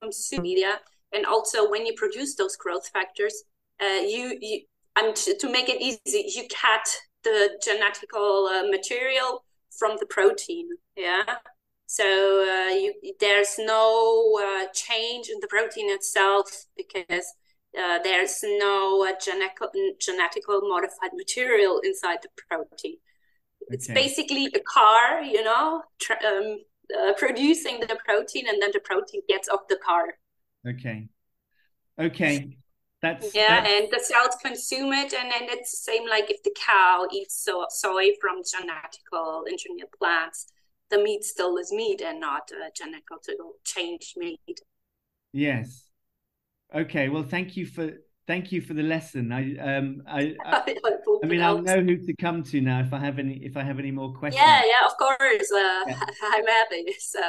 from 0.00 0.42
media. 0.42 0.80
And 1.14 1.26
also 1.26 1.70
when 1.70 1.84
you 1.86 1.92
produce 1.94 2.34
those 2.36 2.56
growth 2.56 2.88
factors 2.88 3.44
uh, 3.80 4.00
you 4.00 4.38
you 4.40 4.60
and 4.96 5.14
to, 5.16 5.48
make 5.50 5.68
it 5.68 5.80
easy 5.80 6.30
you 6.34 6.44
cut 6.48 6.86
the 7.24 7.58
genetical 7.66 8.48
uh, 8.50 8.68
material 8.70 9.44
from 9.70 9.96
the 9.98 10.06
protein 10.06 10.68
yeah? 10.96 11.22
So 11.86 12.04
uh, 12.04 12.74
you, 12.74 12.94
there's 13.20 13.56
no 13.58 14.38
uh, 14.42 14.66
change 14.72 15.28
in 15.28 15.38
the 15.40 15.46
protein 15.46 15.90
itself 15.90 16.64
because 16.74 17.26
uh, 17.78 17.98
there's 18.02 18.40
no 18.42 19.06
uh, 19.06 19.12
genetical 19.16 19.68
genetical 20.00 20.60
modified 20.68 21.10
material 21.14 21.80
inside 21.84 22.18
the 22.22 22.28
protein 22.48 22.96
it's 23.72 23.88
okay. 23.88 23.94
basically 23.94 24.46
a 24.54 24.60
car, 24.60 25.22
you 25.22 25.42
know, 25.42 25.82
tr- 26.00 26.24
um, 26.26 26.58
uh, 26.98 27.12
producing 27.14 27.80
the 27.80 27.98
protein, 28.04 28.46
and 28.48 28.60
then 28.60 28.70
the 28.72 28.80
protein 28.80 29.20
gets 29.28 29.48
off 29.48 29.60
the 29.68 29.78
car. 29.84 30.14
Okay. 30.66 31.08
Okay. 31.98 32.56
That's 33.00 33.34
yeah, 33.34 33.60
that's... 33.60 33.72
and 33.72 33.88
the 33.90 34.00
cells 34.00 34.36
consume 34.40 34.92
it, 34.92 35.12
and 35.12 35.30
then 35.30 35.48
it's 35.50 35.72
the 35.72 35.92
same 35.92 36.08
like 36.08 36.30
if 36.30 36.42
the 36.44 36.54
cow 36.54 37.06
eats 37.12 37.42
so- 37.44 37.66
soy 37.68 38.10
from 38.20 38.42
genetical 38.42 39.44
engineered 39.50 39.88
plants, 39.98 40.46
the 40.90 40.98
meat 40.98 41.24
still 41.24 41.56
is 41.56 41.72
meat 41.72 42.00
and 42.00 42.20
not 42.20 42.50
uh, 42.52 42.70
genetically 42.76 43.34
changed 43.64 44.14
meat. 44.16 44.60
Yes. 45.32 45.88
Okay. 46.74 47.08
Well, 47.08 47.24
thank 47.24 47.56
you 47.56 47.66
for 47.66 47.90
thank 48.26 48.52
you 48.52 48.60
for 48.60 48.74
the 48.74 48.82
lesson. 48.82 49.32
I 49.32 49.56
um 49.58 50.02
I 50.06 50.34
I, 50.44 50.76
I 51.22 51.26
mean 51.26 51.40
I'll 51.40 51.62
know 51.62 51.80
who 51.80 51.96
to 51.98 52.14
come 52.16 52.42
to 52.44 52.60
now 52.60 52.80
if 52.80 52.92
I 52.92 52.98
have 52.98 53.18
any 53.18 53.34
if 53.44 53.56
I 53.56 53.62
have 53.62 53.78
any 53.78 53.90
more 53.90 54.12
questions. 54.12 54.42
Yeah, 54.44 54.62
yeah, 54.64 54.86
of 54.86 54.96
course. 54.96 55.52
Uh, 55.52 55.84
yeah. 55.86 56.00
I'm 56.22 56.46
happy. 56.46 56.94
So. 56.98 57.20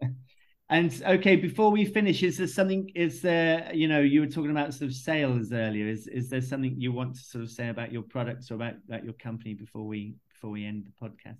and 0.70 1.02
okay, 1.06 1.36
before 1.36 1.70
we 1.70 1.84
finish, 1.84 2.22
is 2.22 2.38
there 2.38 2.46
something? 2.46 2.90
Is 2.94 3.20
there 3.22 3.70
you 3.74 3.88
know 3.88 4.00
you 4.00 4.20
were 4.20 4.26
talking 4.26 4.50
about 4.50 4.74
sort 4.74 4.90
of 4.90 4.94
sales 4.94 5.52
earlier? 5.52 5.86
Is 5.88 6.06
is 6.06 6.28
there 6.28 6.42
something 6.42 6.74
you 6.78 6.92
want 6.92 7.14
to 7.14 7.20
sort 7.20 7.44
of 7.44 7.50
say 7.50 7.68
about 7.68 7.92
your 7.92 8.02
products 8.02 8.50
or 8.50 8.54
about 8.54 8.74
about 8.88 9.04
your 9.04 9.14
company 9.14 9.54
before 9.54 9.86
we 9.86 10.16
before 10.28 10.50
we 10.50 10.66
end 10.66 10.86
the 10.86 11.06
podcast? 11.06 11.38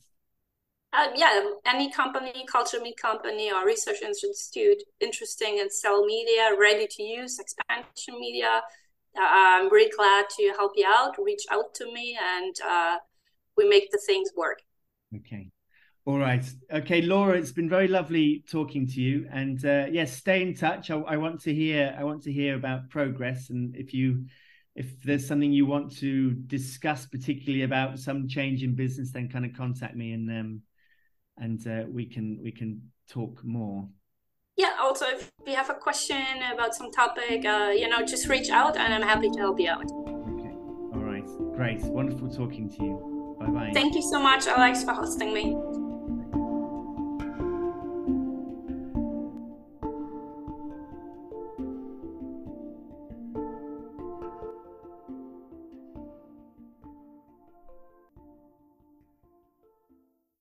Uh, 0.92 1.08
yeah, 1.14 1.40
any 1.66 1.90
company, 1.90 2.46
culture 2.50 2.80
meat 2.80 2.96
company 2.96 3.52
or 3.52 3.66
research 3.66 4.00
institute 4.02 4.82
interesting 5.00 5.58
in 5.58 5.68
cell 5.68 6.04
media, 6.06 6.50
ready 6.58 6.86
to 6.86 7.02
use 7.02 7.38
expansion 7.38 8.18
media, 8.18 8.62
uh, 9.16 9.20
I'm 9.22 9.72
really 9.72 9.90
glad 9.96 10.26
to 10.38 10.52
help 10.56 10.72
you 10.76 10.86
out. 10.86 11.16
Reach 11.22 11.44
out 11.50 11.74
to 11.74 11.92
me 11.92 12.18
and 12.22 12.54
uh, 12.66 12.96
we 13.56 13.68
make 13.68 13.90
the 13.90 14.00
things 14.06 14.30
work. 14.36 14.60
Okay. 15.14 15.50
All 16.04 16.18
right. 16.18 16.44
Okay, 16.72 17.02
Laura, 17.02 17.36
it's 17.36 17.50
been 17.50 17.68
very 17.68 17.88
lovely 17.88 18.44
talking 18.48 18.86
to 18.86 19.00
you. 19.00 19.26
And 19.32 19.64
uh, 19.64 19.86
yes, 19.90 20.16
stay 20.16 20.40
in 20.42 20.54
touch. 20.54 20.90
I, 20.90 20.98
I 21.00 21.16
want 21.16 21.40
to 21.42 21.54
hear. 21.54 21.96
I 21.98 22.04
want 22.04 22.22
to 22.24 22.32
hear 22.32 22.54
about 22.54 22.90
progress. 22.90 23.50
And 23.50 23.74
if 23.74 23.92
you, 23.92 24.26
if 24.76 25.02
there's 25.02 25.26
something 25.26 25.52
you 25.52 25.66
want 25.66 25.96
to 25.98 26.32
discuss, 26.32 27.06
particularly 27.06 27.64
about 27.64 27.98
some 27.98 28.28
change 28.28 28.62
in 28.62 28.76
business, 28.76 29.10
then 29.10 29.28
kind 29.28 29.44
of 29.44 29.56
contact 29.56 29.96
me 29.96 30.12
and 30.12 30.30
um, 30.30 30.62
and 31.38 31.66
uh, 31.66 31.84
we 31.88 32.06
can 32.06 32.38
we 32.42 32.52
can 32.52 32.80
talk 33.08 33.44
more. 33.44 33.88
Yeah 34.56 34.76
also 34.80 35.06
if 35.06 35.30
you 35.46 35.54
have 35.54 35.70
a 35.70 35.74
question 35.74 36.24
about 36.52 36.74
some 36.74 36.90
topic 36.90 37.44
uh, 37.44 37.72
you 37.74 37.88
know 37.88 38.02
just 38.04 38.28
reach 38.28 38.48
out 38.50 38.76
and 38.76 38.94
i'm 38.94 39.02
happy 39.02 39.28
to 39.30 39.38
help 39.38 39.60
you 39.60 39.68
out. 39.68 39.84
Okay. 39.84 40.54
All 40.94 41.02
right. 41.02 41.26
Great. 41.54 41.82
Wonderful 41.82 42.30
talking 42.30 42.70
to 42.70 42.82
you. 42.82 43.36
Bye 43.38 43.46
bye 43.46 43.70
thank 43.74 43.94
you 43.94 44.02
so 44.02 44.18
much 44.18 44.46
alex 44.46 44.82
for 44.82 44.92
hosting 44.92 45.34
me 45.34 45.54